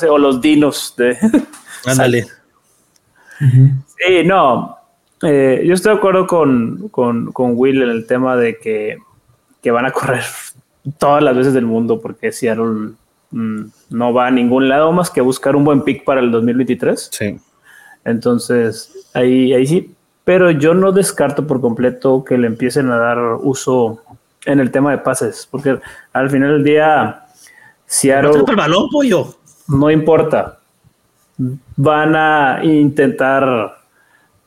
[0.08, 1.18] o los dinos de.
[1.86, 2.26] Ándale.
[3.38, 4.78] sí, no.
[5.22, 8.98] Eh, yo estoy de acuerdo con, con, con, Will en el tema de que,
[9.62, 10.24] que van a correr
[10.98, 12.92] todas las veces del mundo porque Seattle
[13.32, 17.10] mm, no va a ningún lado más que buscar un buen pick para el 2023.
[17.12, 17.38] Sí.
[18.04, 19.94] Entonces, ahí, ahí sí.
[20.24, 24.00] pero yo no descarto por completo que le empiecen a dar uso
[24.44, 25.78] en el tema de pases, porque
[26.12, 27.26] al final del día,
[27.86, 29.34] si ¿No el balón, pollo?
[29.68, 30.58] No importa.
[31.76, 33.78] Van a intentar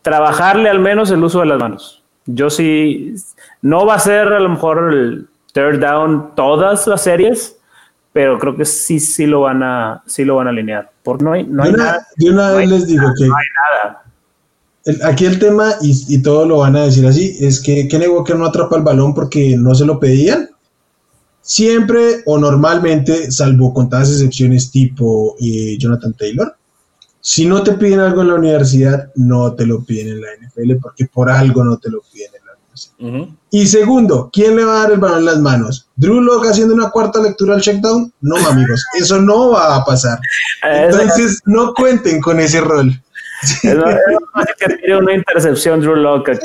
[0.01, 2.03] trabajarle al menos el uso de las manos.
[2.25, 3.15] Yo sí,
[3.61, 7.59] no va a ser a lo mejor el third down todas las series,
[8.15, 10.89] pero creo que sí, sí lo van a, sí lo van a alinear.
[11.03, 12.07] Por no hay, no hay nada.
[12.15, 13.27] De una vez les digo que.
[13.27, 15.09] No hay nada.
[15.09, 18.37] aquí el tema, y, y todo lo van a decir así, es que Kenny Walker
[18.37, 20.49] no atrapa el balón porque no se lo pedían.
[21.41, 26.55] Siempre o normalmente, salvo contadas excepciones tipo eh, Jonathan Taylor,
[27.19, 30.75] si no te piden algo en la universidad, no te lo piden en la NFL
[30.81, 32.44] porque por algo no te lo piden en
[33.49, 35.87] Y segundo, ¿quién le va a dar el balón en las manos?
[35.95, 38.11] ¿Drew Locke haciendo una cuarta lectura al checkdown?
[38.21, 40.19] No, amigos, eso no va a pasar.
[40.63, 42.91] Entonces, no cuenten con ese rol.
[43.43, 43.59] Es
[44.59, 46.39] que tiene una intercepción Drew Locke.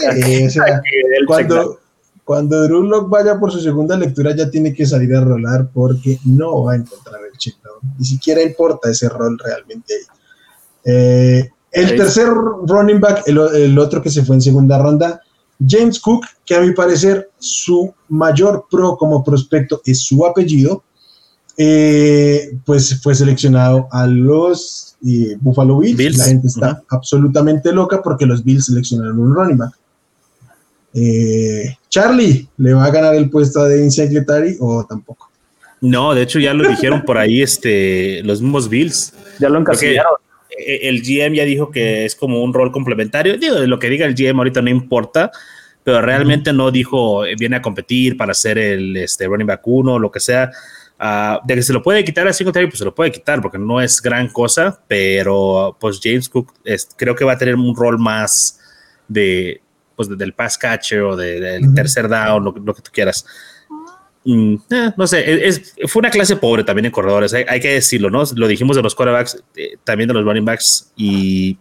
[1.27, 1.81] cuando,
[2.25, 6.19] cuando Drew Locke vaya por su segunda lectura, ya tiene que salir a rolar porque
[6.25, 7.79] no va a encontrar el checkdown.
[7.99, 9.95] Ni siquiera importa ese rol realmente.
[10.85, 15.23] Eh, el tercer running back, el, otro que se fue en segunda ronda,
[15.67, 20.83] James Cook, que a mi parecer su mayor pro como prospecto es su apellido,
[21.57, 26.19] eh, pues fue seleccionado a los eh, Buffalo Bills.
[26.19, 29.75] La gente está absolutamente loca porque los Bills seleccionaron un running back.
[31.89, 35.31] Charlie, ¿le va a ganar el puesto a Devin Secretary o tampoco?
[35.81, 39.13] No, de hecho ya lo dijeron por ahí este, los mismos Bills.
[39.39, 40.13] Ya lo encasillaron.
[40.13, 40.30] Eh,
[40.67, 43.37] el GM ya dijo que es como un rol complementario.
[43.37, 45.31] Digo, lo que diga el GM ahorita no importa,
[45.85, 49.99] pero realmente no dijo eh, viene a competir para ser el este, running back uno,
[49.99, 50.51] lo que sea.
[50.99, 53.57] Ah, de que se lo puede quitar a Singletary, pues se lo puede quitar porque
[53.57, 56.53] no es gran cosa, pero pues James Cook
[56.97, 58.61] creo que va a tener un rol más
[59.09, 59.63] de,
[59.97, 63.27] pues, del pass catcher o del tercer down, lo, lo, que tú quieras.
[64.25, 68.11] Mm, eh, no sé, es, fue una clase pobre también en corredores, hay, que decirlo,
[68.11, 68.23] ¿no?
[68.35, 71.57] Lo dijimos de los quarterbacks, eh, también de los running backs, y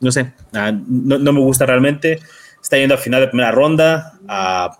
[0.00, 2.20] no sé, ah, no, me gusta realmente.
[2.60, 4.78] Está yendo a final de primera ronda, ah,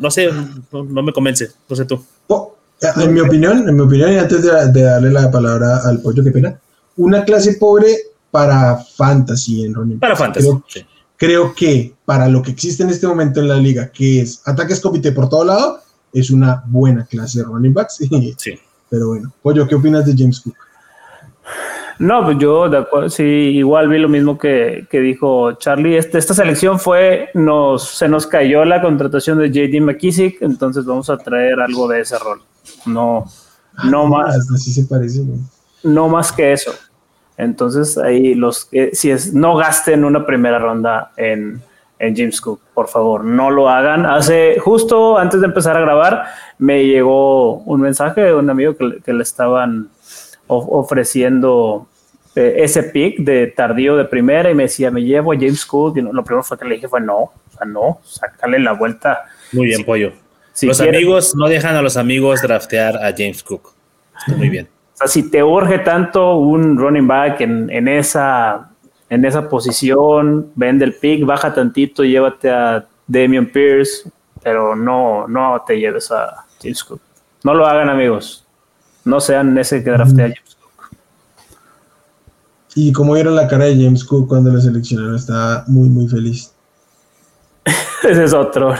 [0.00, 0.30] no, sé,
[0.70, 2.02] no, me convence, no sé tú.
[2.28, 2.56] Oh,
[2.96, 6.30] en mi opinión, en mi opinión, y antes de, darle la palabra al pollo, qué
[6.30, 6.58] pena,
[6.96, 7.96] una clase pobre
[8.30, 10.48] para fantasy en running Para fantasy.
[11.16, 14.80] Creo, que para lo que existe en este momento en la liga, que es ataques
[14.80, 15.80] comité por todo lado,
[16.12, 17.98] es una buena clase de running backs.
[18.36, 18.58] Sí.
[18.88, 20.56] Pero bueno, Pollo, ¿qué opinas de James Cook?
[21.98, 25.96] No, pues yo de acuerdo, sí, igual vi lo mismo que, dijo Charlie.
[25.96, 31.08] Este, esta selección fue, nos, se nos cayó la contratación de JD McKissick, entonces vamos
[31.10, 32.42] a traer algo de ese rol.
[32.86, 33.26] No,
[33.84, 34.50] no ah, más.
[34.52, 35.22] Así se parece.
[35.84, 36.08] ¿no?
[36.08, 36.72] más que eso.
[37.36, 41.62] Entonces ahí los, si es, no gasten una primera ronda en,
[42.02, 44.04] en James Cook, por favor, no lo hagan.
[44.04, 46.24] Hace justo antes de empezar a grabar,
[46.58, 49.88] me llegó un mensaje de un amigo que, le estaban
[50.48, 51.86] ofreciendo
[52.34, 55.98] eh, ese pick de tardío de primera y me decía, me llevo a James Cook.
[55.98, 59.22] Y lo primero fue que le dije fue no, o sea, no, sácale la vuelta.
[59.52, 60.12] Muy bien, pollo.
[60.62, 63.74] los amigos no dejan a los amigos draftear a James Cook.
[64.36, 64.68] muy bien.
[64.94, 68.71] O sea, si te urge tanto un running back en, en esa
[69.12, 74.10] en esa posición, vende el pick, baja tantito, llévate a Damian Pierce,
[74.42, 76.98] pero no, no te lleves a James Cook.
[77.44, 78.46] No lo hagan, amigos.
[79.04, 80.96] No sean ese que draftea a James Cook.
[82.74, 86.54] Y como vieron la cara de James Cook cuando lo seleccionaron, estaba muy, muy feliz.
[88.02, 88.74] ese es otro.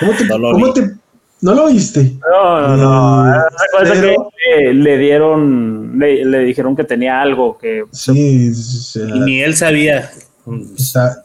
[0.00, 1.01] ¿Cómo te, ¿No
[1.42, 2.18] lo viste?
[2.30, 3.34] No, no, no.
[3.34, 7.84] Eh, que le dieron, le, dijeron que tenía algo que...
[7.90, 8.52] Sí,
[8.94, 10.08] y ni él sabía.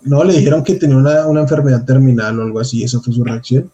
[0.02, 3.72] no, le dijeron que tenía una, enfermedad terminal o algo así, esa fue su reacción.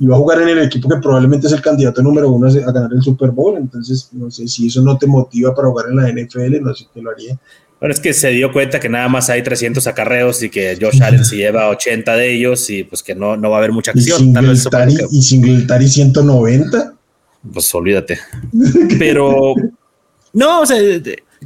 [0.00, 2.92] Iba a jugar en el equipo que probablemente es el candidato número uno a ganar
[2.92, 6.08] el Super Bowl, entonces no sé si eso no te motiva para jugar en la
[6.10, 7.38] NFL, no sé qué lo haría.
[7.80, 11.02] Bueno, es que se dio cuenta que nada más hay 300 acarreos y que Josh
[11.02, 13.90] Allen se lleva 80 de ellos y pues que no, no va a haber mucha
[13.90, 14.32] acción.
[15.10, 16.94] ¿Y Singletary, 190?
[17.52, 18.18] Pues olvídate.
[18.98, 19.54] Pero
[20.32, 20.78] no, o sea,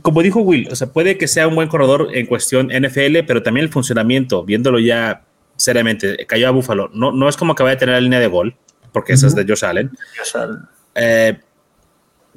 [0.02, 3.42] como dijo Will, o sea, puede que sea un buen corredor en cuestión NFL, pero
[3.42, 5.24] también el funcionamiento, viéndolo ya
[5.56, 6.90] seriamente, cayó a Buffalo.
[6.94, 8.56] No, no es como que vaya a tener la línea de gol,
[8.92, 9.90] porque esa es de Josh Allen.
[10.18, 10.58] Josh Allen.
[10.94, 11.38] Eh,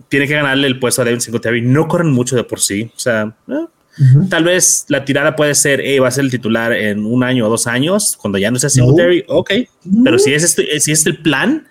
[0.10, 1.62] tiene que ganarle el puesto a Devin Singletary.
[1.62, 2.92] No corren mucho de por sí.
[2.96, 3.66] O sea, eh,
[4.30, 7.50] Tal vez la tirada puede ser, va a ser el titular en un año o
[7.50, 9.52] dos años, cuando ya no sea Singletary, ok.
[10.04, 11.68] Pero si es, este, si es el plan,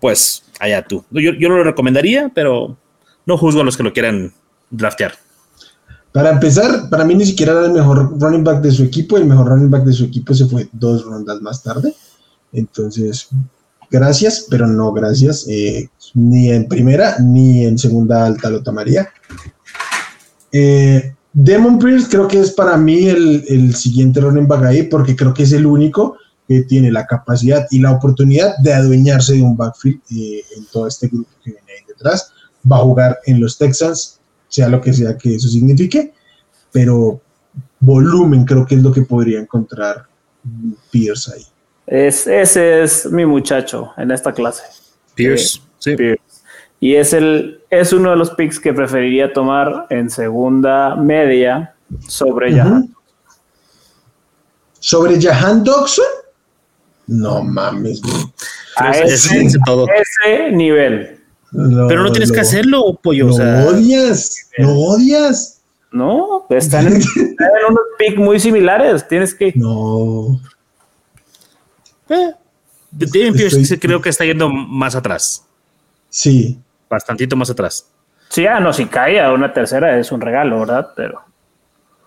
[0.00, 1.04] pues allá tú.
[1.10, 2.76] Yo, yo no lo recomendaría, pero
[3.24, 4.32] no juzgo a los que lo quieran
[4.70, 5.14] draftear.
[6.12, 9.16] Para empezar, para mí ni siquiera era el mejor running back de su equipo.
[9.16, 11.94] El mejor running back de su equipo se fue dos rondas más tarde.
[12.52, 13.28] Entonces,
[13.90, 15.46] gracias, pero no gracias.
[15.48, 19.08] Eh, ni en primera ni en segunda alta lo tomaría.
[20.50, 25.34] Eh, Demon Pierce creo que es para mí el, siguiente running back ahí porque creo
[25.34, 26.16] que es el único
[26.46, 30.86] que tiene la capacidad y la oportunidad de adueñarse de un backfield eh, en todo
[30.86, 32.32] este grupo que viene ahí detrás.
[32.70, 34.18] Va a jugar en los Texans,
[34.48, 36.14] sea lo que sea que eso signifique,
[36.72, 37.20] pero
[37.80, 40.06] volumen creo que es lo que podría encontrar
[40.90, 41.42] Pierce ahí.
[41.86, 44.62] Es, ese es mi muchacho en esta clase.
[45.14, 45.96] Pierce, sí.
[46.80, 51.74] Y es, el, es uno de los picks que preferiría tomar en segunda media
[52.06, 52.94] sobre Jahan.
[54.78, 56.04] ¿Sobre Jahan Dodson?
[57.08, 58.00] No mames.
[58.76, 61.18] A ese, ese nivel.
[61.50, 63.28] Pero no tienes que hacerlo, pollo.
[63.28, 65.60] Lo odias, lo odias.
[65.90, 69.08] No, están en, están en unos picks muy similares.
[69.08, 69.52] Tienes que.
[69.56, 70.38] No.
[72.10, 72.32] Eh,
[72.90, 75.44] David Pierce creo que está yendo más atrás.
[76.10, 76.58] Sí.
[76.88, 77.90] Bastantito más atrás.
[78.28, 80.90] Sí, ah, no, si cae a una tercera es un regalo, ¿verdad?
[80.94, 81.22] Pero.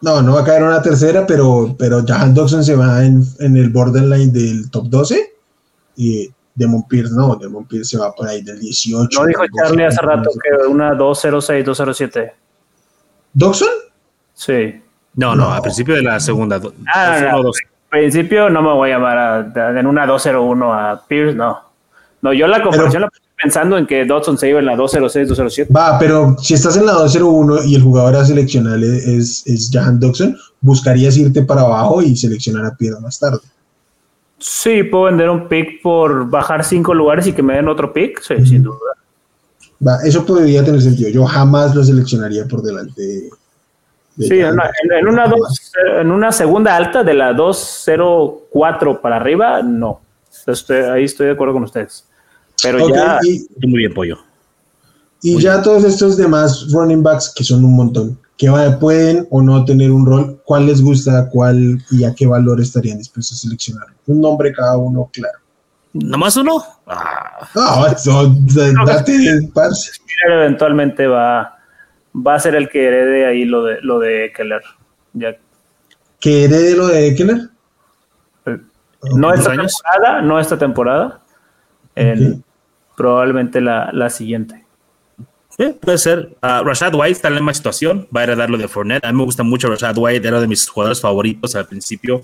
[0.02, 3.24] No, no va a caer a una tercera, pero, pero Jahan Dodson se va en,
[3.40, 5.34] el borderline del top 12
[5.96, 9.20] y Demon Pierce no, Demon Pierce se va por ahí del 18.
[9.20, 12.34] No dijo Charlie hace rato que una 206, 207.
[13.34, 13.70] ¿Dodson?
[14.34, 14.82] Sí.
[15.16, 16.60] No, no, al principio de la segunda.
[16.94, 17.52] Ah, no,
[17.90, 21.62] principio no me voy a llamar a, en una 201 a Pierce, no.
[22.22, 23.10] No, yo la comparación la
[23.42, 25.74] pensando en que Dodson se iba en la 206, 207.
[25.74, 30.00] Va, pero si estás en la 201 y el jugador a seleccionar es, es Jahan
[30.00, 33.39] Dodson, buscarías irte para abajo y seleccionar a Pierce más tarde.
[34.38, 38.22] Sí, puedo vender un pick por bajar cinco lugares y que me den otro pick,
[38.22, 38.78] sí, sin duda.
[39.86, 41.10] Va, eso podría tener sentido.
[41.10, 43.30] Yo jamás lo seleccionaría por delante
[44.18, 45.32] Sí, en una,
[46.00, 50.02] en, una segunda alta de la 204 para arriba, no.
[50.92, 52.06] ahí estoy de acuerdo con ustedes.
[52.64, 53.20] Pero ya.
[53.68, 54.18] muy bien, pollo.
[55.24, 58.49] Y ya todos estos demás running backs, que son un montón, que
[58.80, 62.97] pueden o no tener un rol, ¿cuál les gusta, cuál y a qué valor estarían
[62.97, 63.88] dispuestos a seleccionar?
[64.07, 65.38] Un nombre cada uno, claro.
[65.93, 66.64] ¿Nomás uno?
[66.88, 67.47] Ah.
[67.53, 69.49] No, date,
[70.28, 71.59] Eventualmente va
[72.16, 74.62] va a ser el que herede ahí lo de lo de Eckler.
[75.14, 75.36] Ya.
[76.20, 77.49] ¿Que herede lo de Eckler?
[78.45, 78.57] Eh,
[79.16, 81.22] no esta temporada, no esta temporada.
[82.96, 84.66] Probablemente la, siguiente.
[85.50, 86.36] Sí, puede ser.
[86.42, 88.08] Uh, Rashad White está en la misma situación.
[88.16, 89.06] Va a heredar lo de Fournette.
[89.06, 90.28] A mí me gusta mucho Rashad White.
[90.28, 92.22] Era de mis jugadores favoritos al principio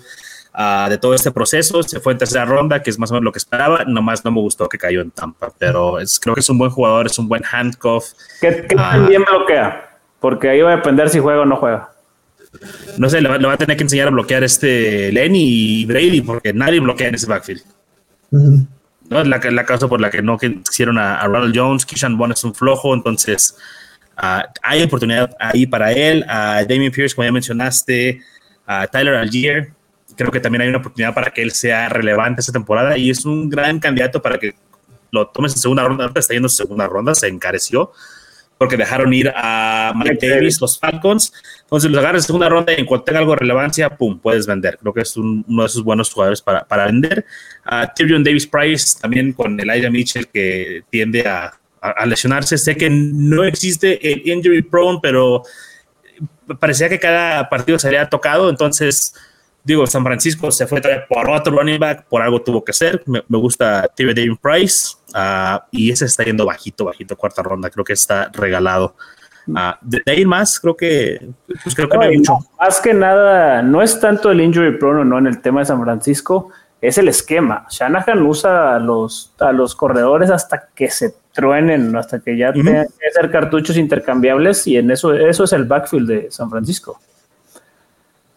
[0.88, 1.82] de todo este proceso.
[1.82, 3.84] Se fue en tercera ronda, que es más o menos lo que esperaba.
[3.84, 6.70] Nomás no me gustó que cayó en Tampa, pero es, creo que es un buen
[6.70, 8.12] jugador, es un buen handcuff.
[8.40, 9.98] ¿Qué, qué ah, bien bloquea?
[10.20, 11.90] Porque ahí va a depender si juega o no juega.
[12.96, 16.52] No sé, le va, a tener que enseñar a bloquear este Lenny y Brady, porque
[16.52, 17.62] nadie bloquea en ese backfield.
[19.08, 19.22] ¿No?
[19.24, 22.54] La, la causa por la que no quisieron a, Ronald Jones, Kishan Bond es un
[22.54, 23.56] flojo, entonces
[24.16, 28.20] ah, hay oportunidad ahí para él, a Damien Pierce, como ya mencionaste,
[28.66, 29.72] a Tyler Algier,
[30.16, 33.24] creo que también hay una oportunidad para que él sea relevante esta temporada y es
[33.24, 34.54] un gran candidato para que
[35.10, 36.10] lo tomes en segunda ronda.
[36.14, 37.92] Está yendo en segunda ronda, se encareció
[38.58, 41.32] porque dejaron ir a Mike Davis, los Falcons.
[41.62, 44.46] Entonces los agarras en segunda ronda y en cuanto tenga algo de relevancia, pum, puedes
[44.46, 44.78] vender.
[44.78, 47.24] Creo que es uno de esos buenos jugadores para, para vender.
[47.64, 52.58] A Tyrion Davis Price, también con el Elijah Mitchell que tiende a, a, lesionarse.
[52.58, 55.44] Sé que no existe el injury prone, pero
[56.58, 59.14] parecía que cada partido se había tocado, entonces
[59.64, 63.02] digo, San Francisco se fue por otro running back, por algo tuvo que ser.
[63.06, 67.70] Me, gusta TV David Price ah, y ese está yendo bajito, bajito, cuarta ronda.
[67.70, 68.94] Creo que está regalado.
[69.46, 71.30] Uh, de, ahí más, creo que,
[71.62, 72.38] pues creo que no, hay mucho.
[72.58, 75.66] Más que nada, no es tanto el injury prone o no en el tema de
[75.66, 76.50] San Francisco,
[76.80, 77.66] es el esquema.
[77.70, 82.86] Shanahan usa a los, a los corredores hasta que se truenen, hasta que ya tengan
[82.86, 87.00] que hacer cartuchos intercambiables y en eso, eso es el backfield de San Francisco.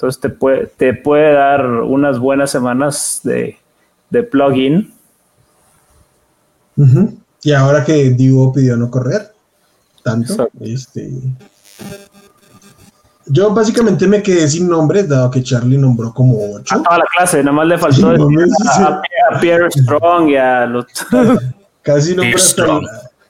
[0.02, 3.60] Entonces te puede, te puede dar unas buenas semanas de,
[4.10, 4.92] de plugin.
[7.44, 9.32] Y ahora que Divo pidió no correr
[10.04, 11.12] tanto, este,
[13.28, 16.74] yo básicamente me quedé sin nombres, dado que Charlie nombró como ocho.
[16.74, 20.86] A toda la clase, nada más le faltó a, Pierre Strong y a los.
[21.84, 22.82] Casi nombró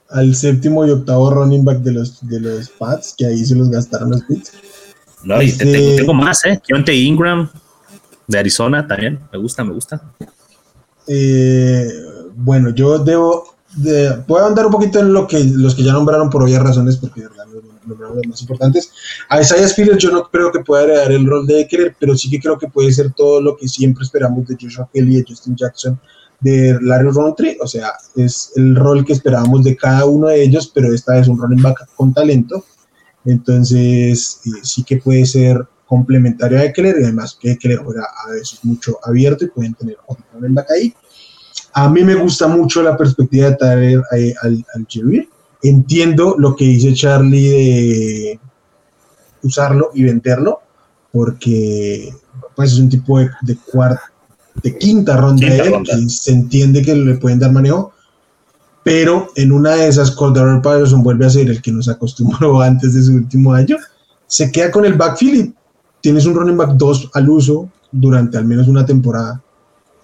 [0.10, 3.70] al, séptimo y octavo running back de los, de los Pats, que ahí se los
[3.70, 4.54] gastaron los pits.
[5.24, 6.62] No, y este, tengo, más, ¿eh?
[6.66, 7.50] Keontae Ingram
[8.28, 9.20] de Arizona también.
[9.32, 10.02] Me gusta, me gusta.
[11.08, 11.88] Eh,
[12.36, 13.56] bueno, yo debo.
[13.76, 16.98] De, puedo andar un poquito en lo que los que ya nombraron por obvias razones,
[16.98, 18.92] porque de verdad no nombramos los más importantes.
[19.30, 22.30] A Isaiah Spiller yo no creo que pueda heredar el rol de Eckler, pero sí
[22.30, 25.26] que creo que puede ser todo lo que siempre esperamos de Joshua Kelly y de
[25.28, 26.00] Justin Jackson,
[26.42, 30.72] de Larry Rountree, o sea, es el rol que esperábamos de cada uno de ellos,
[30.74, 32.66] pero esta vez un running back con talento,
[33.26, 38.32] entonces eh, sí que puede ser complementario a Eckler y además que Eckler juega a
[38.32, 40.94] veces mucho abierto y pueden tener otro back ahí.
[41.74, 44.88] A mí me gusta mucho la perspectiva de traer al, al
[45.64, 48.40] Entiendo lo que dice Charlie de
[49.44, 50.62] usarlo y venderlo,
[51.12, 52.14] porque
[52.56, 54.12] pues es un tipo de, cuarta,
[54.64, 57.94] de quinta ronda de él, que se entiende que le pueden dar manejo,
[58.84, 62.94] pero en una de esas, Cordero Patterson vuelve a ser el que nos acostumbró antes
[62.94, 63.78] de su último año,
[64.28, 65.54] se queda con el backfield y
[66.02, 69.42] tienes un running back 2 al uso durante al menos una temporada.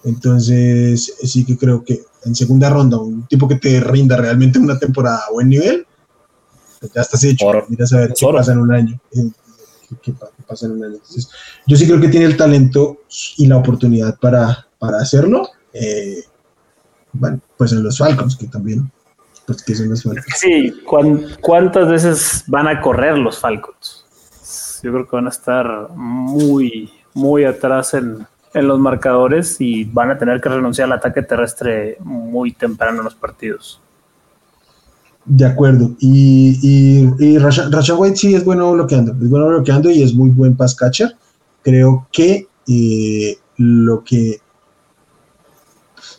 [0.03, 4.77] Entonces, sí que creo que en segunda ronda, un tipo que te rinda realmente una
[4.77, 5.85] temporada a buen nivel,
[6.79, 7.45] pues ya estás hecho.
[7.69, 8.99] Mira a ver qué pasa en un año.
[9.13, 9.29] Eh,
[10.01, 10.13] ¿Qué,
[10.45, 10.95] pasa en un año?
[10.95, 11.29] Entonces,
[11.65, 12.99] yo sí creo que tiene el talento
[13.37, 15.49] y la oportunidad para, para hacerlo.
[15.73, 16.23] Eh,
[17.13, 18.91] bueno, pues en los Falcons, que también,
[19.45, 20.25] pues que son los Falcons.
[20.37, 20.73] Sí,
[21.41, 24.05] ¿cuántas veces van a correr los Falcons?
[24.83, 30.11] Yo creo que van a estar muy, muy atrás en, en los marcadores y van
[30.11, 33.81] a tener que renunciar al ataque terrestre muy temprano en los partidos.
[35.25, 35.91] De acuerdo.
[35.99, 40.55] Y, y, y White sí es bueno bloqueando, es bueno bloqueando y es muy buen
[40.55, 41.17] pass catcher.
[41.63, 44.39] Creo que eh, lo que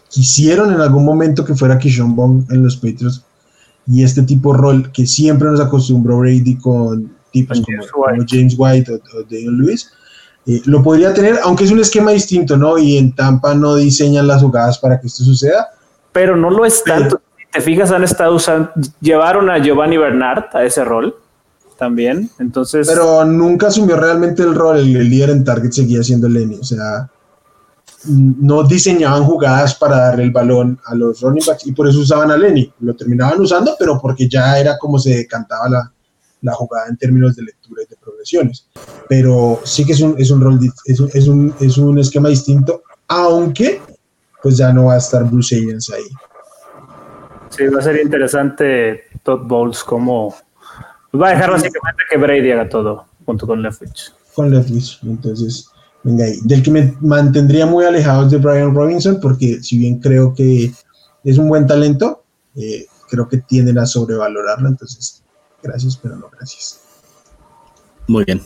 [0.09, 3.24] quisieron en algún momento que fuera Kishon Bong en los Patriots
[3.86, 8.92] y este tipo de rol que siempre nos acostumbró Brady con tipos como, James White
[8.92, 9.90] o, o Daniel Lewis,
[10.48, 12.78] eh, lo podría tener, aunque es un esquema distinto, ¿no?
[12.78, 15.68] Y en Tampa no diseñan las jugadas para que esto suceda.
[16.12, 17.20] Pero no lo es tanto.
[17.36, 21.14] Si te fijas, han estado usando, llevaron a Giovanni Bernard a ese rol
[21.78, 22.30] también.
[22.38, 22.88] Entonces.
[22.88, 24.78] Pero nunca asumió realmente el rol.
[24.78, 26.56] El, líder en target seguía siendo Lenny.
[26.56, 27.11] O sea,
[28.07, 32.30] no diseñaban jugadas para darle el balón a los running backs y por eso usaban
[32.30, 32.72] a Lenny.
[32.80, 35.92] Lo terminaban usando, pero porque ya era como se cantaba la,
[36.42, 38.68] la jugada en términos de lectura y de progresiones.
[39.09, 42.28] Pero sí que es un, es un rol, es un, es un, es un esquema
[42.28, 43.80] distinto, aunque
[44.42, 46.05] pues ya no va a estar Bruce Arians ahí.
[47.51, 50.34] Sí, va a ser interesante Todd Bowles como
[51.20, 54.12] va a dejar básicamente que Brady haga todo junto con Leftwich.
[54.34, 55.70] Con Leftwich, entonces
[56.03, 56.38] venga ahí.
[56.42, 60.72] Del que me mantendría muy alejado de Brian Robinson, porque si bien creo que
[61.24, 62.22] es un buen talento,
[62.57, 65.22] eh, creo que tienden a sobrevalorarlo, entonces
[65.62, 66.80] gracias, pero no gracias.
[68.07, 68.42] Muy bien.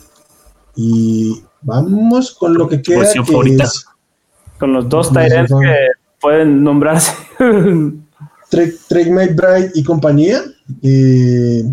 [0.75, 3.07] Y vamos con lo que queda.
[4.59, 5.87] con los dos Tyrants que
[6.19, 7.13] pueden nombrarse.
[8.49, 10.41] Trey McBride y compañía.
[10.81, 11.63] Eh,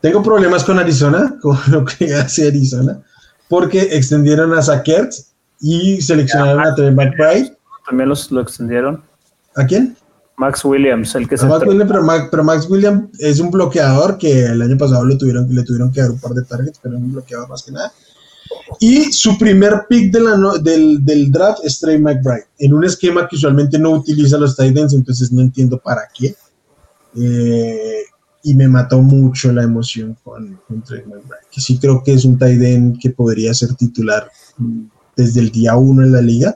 [0.00, 3.00] tengo problemas con Arizona, con lo que hace Arizona,
[3.48, 7.56] porque extendieron a Sackers y seleccionaron a Trey McBride.
[7.86, 9.02] También los, lo extendieron.
[9.56, 9.96] ¿A quién?
[10.36, 11.46] Max Williams, el que se.
[11.46, 11.90] Max Williams,
[12.30, 16.00] pero, Max, Williams es un bloqueador que el año pasado le tuvieron, le tuvieron que
[16.00, 17.92] dar un par de targets, pero es un bloqueador más que nada.
[18.80, 23.28] Y su primer pick de la del, del, draft es Trey McBride, en un esquema
[23.28, 26.34] que usualmente no utiliza los tight ends, entonces no entiendo para qué.
[27.16, 28.02] Eh,
[28.44, 32.24] y me mató mucho la emoción con, con, Trey McBride, que sí creo que es
[32.24, 34.30] un tight end que podría ser titular
[35.16, 36.54] desde el día uno en la liga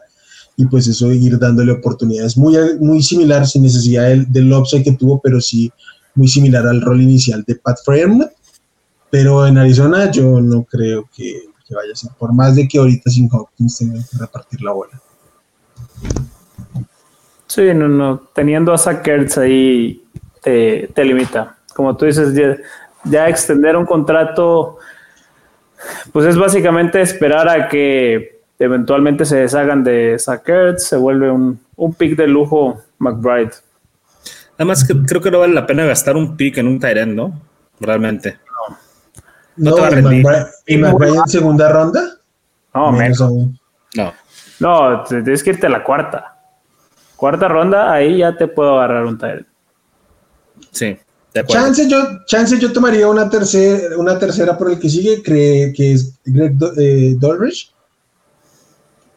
[0.56, 4.92] y pues eso ir dándole oportunidades muy, muy similar, sin necesidad del, del upside que
[4.92, 5.72] tuvo, pero sí
[6.18, 8.28] muy similar al rol inicial de Pat Frame.
[9.10, 13.10] Pero en Arizona yo no creo que, vaya a ser, por más de que ahorita
[13.10, 15.00] sin Hopkins tengan que repartir la bola.
[17.46, 20.02] Sí, no, no, teniendo a Sackers ahí
[20.42, 21.56] te, te, limita.
[21.78, 22.56] Como tú dices, ya,
[23.04, 24.78] ya extender un contrato,
[26.12, 31.94] pues es básicamente esperar a que eventualmente se deshagan de Sackert, se vuelve un, un
[31.94, 33.52] pick de lujo McBride.
[34.56, 37.40] Además, creo que no vale la pena gastar un pick en un Tyrant, ¿no?
[37.78, 38.40] Realmente.
[39.56, 40.12] No, no
[40.66, 42.02] ¿Y McBride en segunda ronda?
[42.74, 43.20] No, menos.
[43.94, 44.14] No.
[44.58, 46.38] No, tienes que irte a la cuarta.
[47.14, 49.46] Cuarta ronda, ahí ya te puedo agarrar un Tyrant.
[50.72, 50.98] Sí.
[51.46, 55.92] Chance yo, chance yo tomaría una tercera, una tercera por el que sigue, cree que
[55.92, 57.72] es Greg eh, Dolrich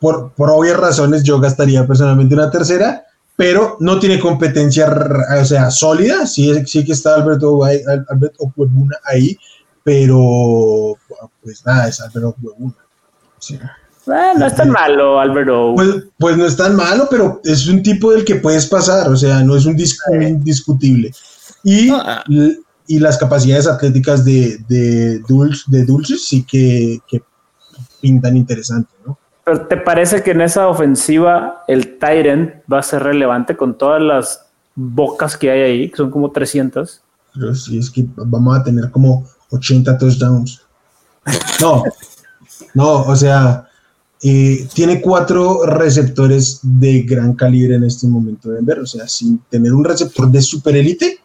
[0.01, 3.05] por, por obvias razones yo gastaría personalmente una tercera,
[3.35, 4.91] pero no tiene competencia,
[5.39, 8.51] o sea, sólida, sí, sí que está Alberto, Alberto
[9.05, 9.37] ahí,
[9.83, 10.97] pero
[11.43, 12.35] pues nada, es Alberto.
[14.07, 15.73] Ah, no es tan malo, Alberto.
[15.75, 19.15] Pues, pues, no es tan malo, pero es un tipo del que puedes pasar, o
[19.15, 21.11] sea, no es un disco indiscutible.
[21.63, 22.23] Y, ah.
[22.87, 27.21] y las capacidades atléticas de, de, Dulce, de Dulces sí que, que
[28.01, 29.17] pintan interesante, ¿no?
[29.43, 34.01] Pero ¿te parece que en esa ofensiva el Tyrant va a ser relevante con todas
[34.01, 34.45] las
[34.75, 37.01] bocas que hay ahí, que son como 300?
[37.33, 40.61] Pero sí, es que vamos a tener como 80 touchdowns.
[41.59, 41.83] No,
[42.73, 43.67] no, o sea,
[44.23, 49.39] eh, tiene cuatro receptores de gran calibre en este momento de ver, o sea, sin
[49.49, 51.19] tener un receptor de super élite,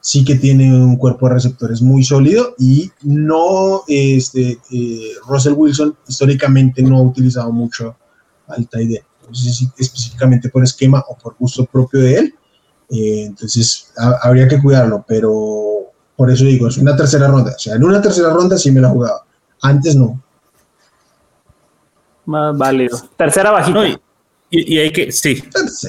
[0.00, 5.96] sí que tiene un cuerpo de receptores muy sólido y no, este, eh, Russell Wilson
[6.08, 7.96] históricamente no ha utilizado mucho
[8.48, 12.34] al tight si específicamente por esquema o por gusto propio de él,
[12.90, 13.92] eh, entonces
[14.22, 18.02] habría que cuidarlo, pero por eso digo, es una tercera ronda, o sea, en una
[18.02, 19.24] tercera ronda sí me la jugaba,
[19.62, 20.20] antes no.
[22.26, 22.98] Más válido.
[23.16, 24.00] Tercera bajita.
[24.50, 25.42] y, hay que, sí,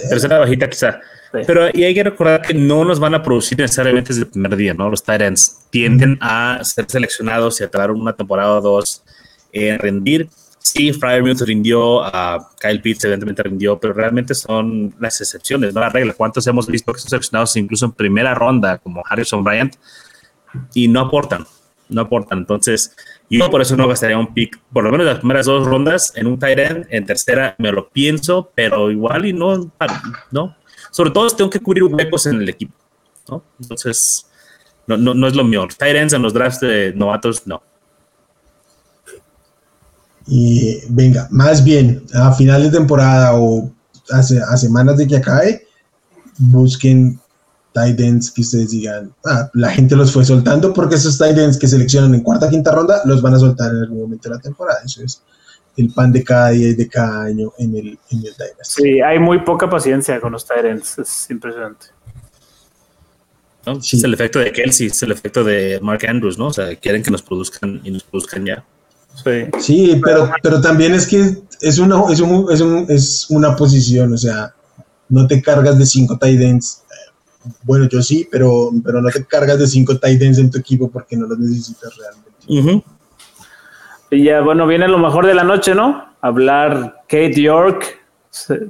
[0.10, 1.00] tercera bajita quizá.
[1.32, 4.56] Pero y hay que recordar que no nos van a producir necesariamente desde el primer
[4.56, 4.90] día, ¿no?
[4.90, 9.04] Los Tyrants tienden a ser seleccionados y a tardar una temporada o dos
[9.54, 10.30] en rendir.
[10.60, 15.90] Sí, Fryermuth rindió, a Kyle Pitts evidentemente rindió, pero realmente son las excepciones, no la
[15.90, 16.14] regla.
[16.14, 19.76] ¿Cuántos hemos visto que son seleccionados incluso en primera ronda, como Harrison Bryant,
[20.76, 21.48] y no aportan?
[21.90, 22.40] No aportan.
[22.40, 22.96] Entonces,
[23.28, 26.28] yo por eso no gastaría un pick, por lo menos las primeras dos rondas, en
[26.28, 26.60] un tight
[26.90, 29.72] en tercera me lo pienso, pero igual y no,
[30.30, 30.56] no,
[30.92, 32.74] sobre todo tengo que cubrir huecos en el equipo,
[33.30, 33.44] ¿no?
[33.60, 34.28] Entonces,
[34.88, 35.68] no, no, no es lo mío.
[35.78, 37.64] Tyrants en los drafts de novatos, no.
[40.28, 43.72] Y venga, más bien, a final de temporada o
[44.12, 44.22] a,
[44.58, 45.68] semanas de que acabe,
[46.38, 47.20] busquen
[47.74, 47.98] tight
[48.36, 52.22] que ustedes digan, ah, la gente los fue soltando porque esos tight que seleccionan en
[52.22, 54.80] cuarta, quinta ronda los van a soltar en algún momento de la temporada.
[54.86, 55.22] Eso es
[55.78, 59.20] el pan de cada día y de cada año en el, en el Sí, hay
[59.20, 61.88] muy poca paciencia con los Tyrants, es impresionante.
[63.66, 66.48] Es el efecto de Kelsey, es el efecto de Mark Andrews, ¿no?
[66.48, 68.66] O sea, quieren que nos produzcan y nos produzcan ya.
[69.24, 73.56] Sí, sí pero, pero también es que es una, es, un, es, un, es una
[73.56, 74.54] posición, o sea,
[75.10, 76.84] no te cargas de cinco tight ends.
[77.64, 80.90] Bueno, yo sí, pero, pero no te cargas de cinco tight ends en tu equipo
[80.90, 82.86] porque no los necesitas realmente.
[84.12, 86.06] Y ya, bueno, viene lo mejor de la noche, ¿no?
[86.20, 87.98] Hablar Kate York,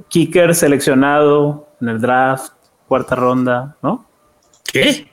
[0.08, 2.52] kicker seleccionado en el draft,
[2.86, 4.06] cuarta ronda, ¿no?
[4.72, 5.10] ¿Qué?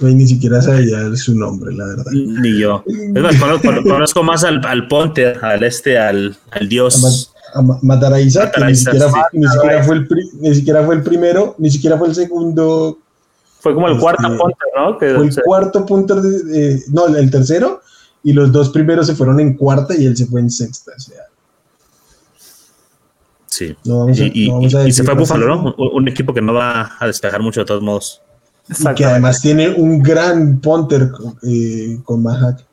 [0.00, 2.12] ni siquiera sabía su nombre, la verdad.
[2.12, 2.84] Ni yo.
[2.86, 3.36] Es más,
[3.84, 7.32] conozco, más al, al, Ponte, al este, al, al dios.
[7.54, 10.08] A, matar a Isaac, que ni, siquiera fue, ni, siquiera fue el
[10.40, 12.98] ni siquiera fue el primero, ni siquiera fue el segundo.
[13.58, 14.98] Fue como el cuarto este, punter, ¿no?
[14.98, 17.82] fue el cuarto punter, de, no, el tercero,
[18.24, 20.92] y los dos primeros se fueron en cuarta y él se fue en sexta.
[20.96, 21.22] O sea.
[23.46, 23.76] Sí.
[23.84, 25.74] y, se fue a Buffalo, ¿no?
[25.74, 28.22] Un, equipo que no va a despejar mucho de todos modos.
[28.68, 31.10] Y que además tiene un gran punter
[31.42, 32.64] eh, con Mahak.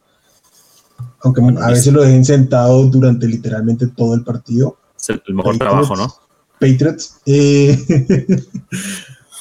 [1.22, 4.78] Aunque a veces lo dejen sentado durante literalmente todo el partido.
[4.98, 6.14] Es el, mejor trabajo, ¿no?
[6.60, 7.20] Patriots.
[7.26, 7.78] Eh,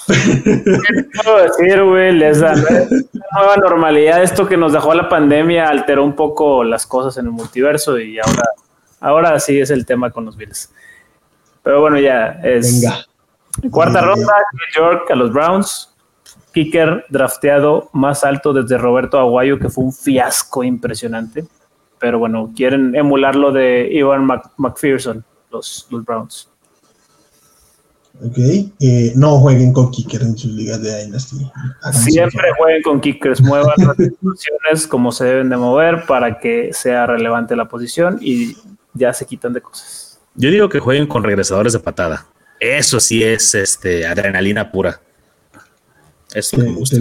[0.09, 2.12] ¿Qué puedo decir, güey?
[2.12, 4.22] Les da nueva normalidad.
[4.22, 8.18] Esto que nos dejó la pandemia alteró un poco las cosas en el multiverso y
[8.18, 8.44] ahora,
[9.00, 10.72] ahora sí es el tema con los Bills.
[11.62, 12.80] Pero bueno, ya es.
[12.80, 13.04] Venga.
[13.70, 14.32] Cuarta ronda,
[14.74, 15.94] York a los Browns.
[16.52, 21.44] Kicker drafteado más alto desde Roberto Aguayo, que fue un fiasco impresionante.
[21.98, 26.50] Pero bueno, quieren emular lo de Ivan McPherson, los, los Browns.
[28.20, 28.38] Ok,
[28.80, 31.36] eh, no jueguen con kickers en sus ligas de Dynasty.
[31.93, 37.06] Siempre jueguen con kickers, muevan las posiciones como se deben de mover para que sea
[37.06, 38.56] relevante la posición y
[38.94, 40.18] ya se quitan de cosas.
[40.34, 42.26] Yo digo que jueguen con regresadores de patada.
[42.59, 45.01] Eso sí es este adrenalina pura.
[46.34, 46.97] Eso me gusta.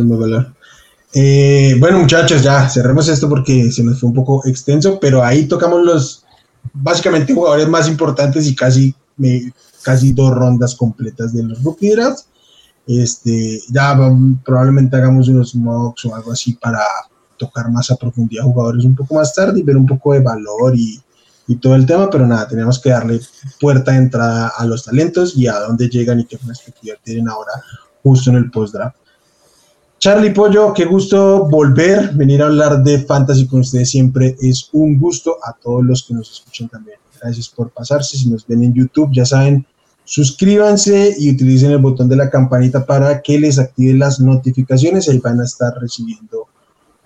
[1.13, 5.47] Eh, bueno, muchachos, ya cerremos esto porque se nos fue un poco extenso, pero ahí
[5.47, 6.25] tocamos los
[6.73, 9.51] básicamente jugadores más importantes y casi me
[9.87, 12.27] casi dos rondas completas de los rookie drafts.
[12.85, 13.97] Este, ya
[14.43, 16.81] probablemente hagamos unos mocks o algo así para
[17.37, 20.75] tocar más a profundidad jugadores un poco más tarde y ver un poco de valor
[20.75, 21.01] y,
[21.47, 23.21] y todo el tema, pero nada, tenemos que darle
[23.61, 27.53] puerta de entrada a los talentos y a dónde llegan y qué perspectiva tienen ahora
[28.03, 28.97] justo en el post-draft.
[29.99, 34.99] Charlie Pollo, qué gusto volver, venir a hablar de fantasy con ustedes siempre es un
[34.99, 36.97] gusto a todos los que nos escuchan también.
[37.21, 39.65] Gracias por pasarse, si nos ven en YouTube ya saben,
[40.07, 45.09] suscríbanse y utilicen el botón de la campanita para que les active las notificaciones.
[45.09, 46.47] Ahí van a estar recibiendo,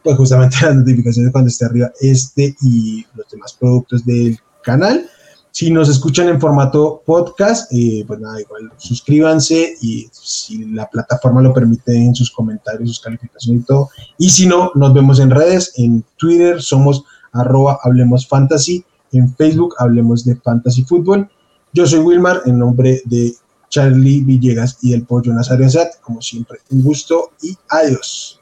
[0.03, 5.09] pues justamente las notificaciones cuando esté arriba este y los demás productos del canal.
[5.49, 11.41] Si nos escuchan en formato podcast, eh, pues nada, igual suscríbanse y si la plataforma
[11.41, 13.89] lo permite en sus comentarios, sus calificaciones y todo.
[14.19, 17.03] Y si no, nos vemos en redes, en Twitter somos
[17.33, 21.27] arroba Hablemos Fantasy, en Facebook Hablemos de Fantasy Fútbol.
[21.73, 23.33] Yo soy Wilmar, en nombre de
[23.69, 25.99] Charlie Villegas y el Pollo Nazario Azat.
[26.01, 28.39] Como siempre, un gusto y adiós.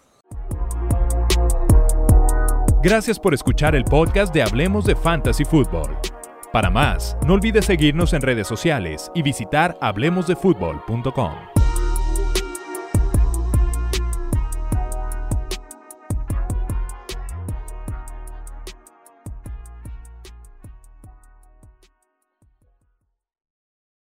[2.81, 5.97] Gracias por escuchar el podcast de Hablemos de Fantasy Football.
[6.51, 11.48] Para más, no olvides seguirnos en redes sociales y visitar hablemosdefutbol.com.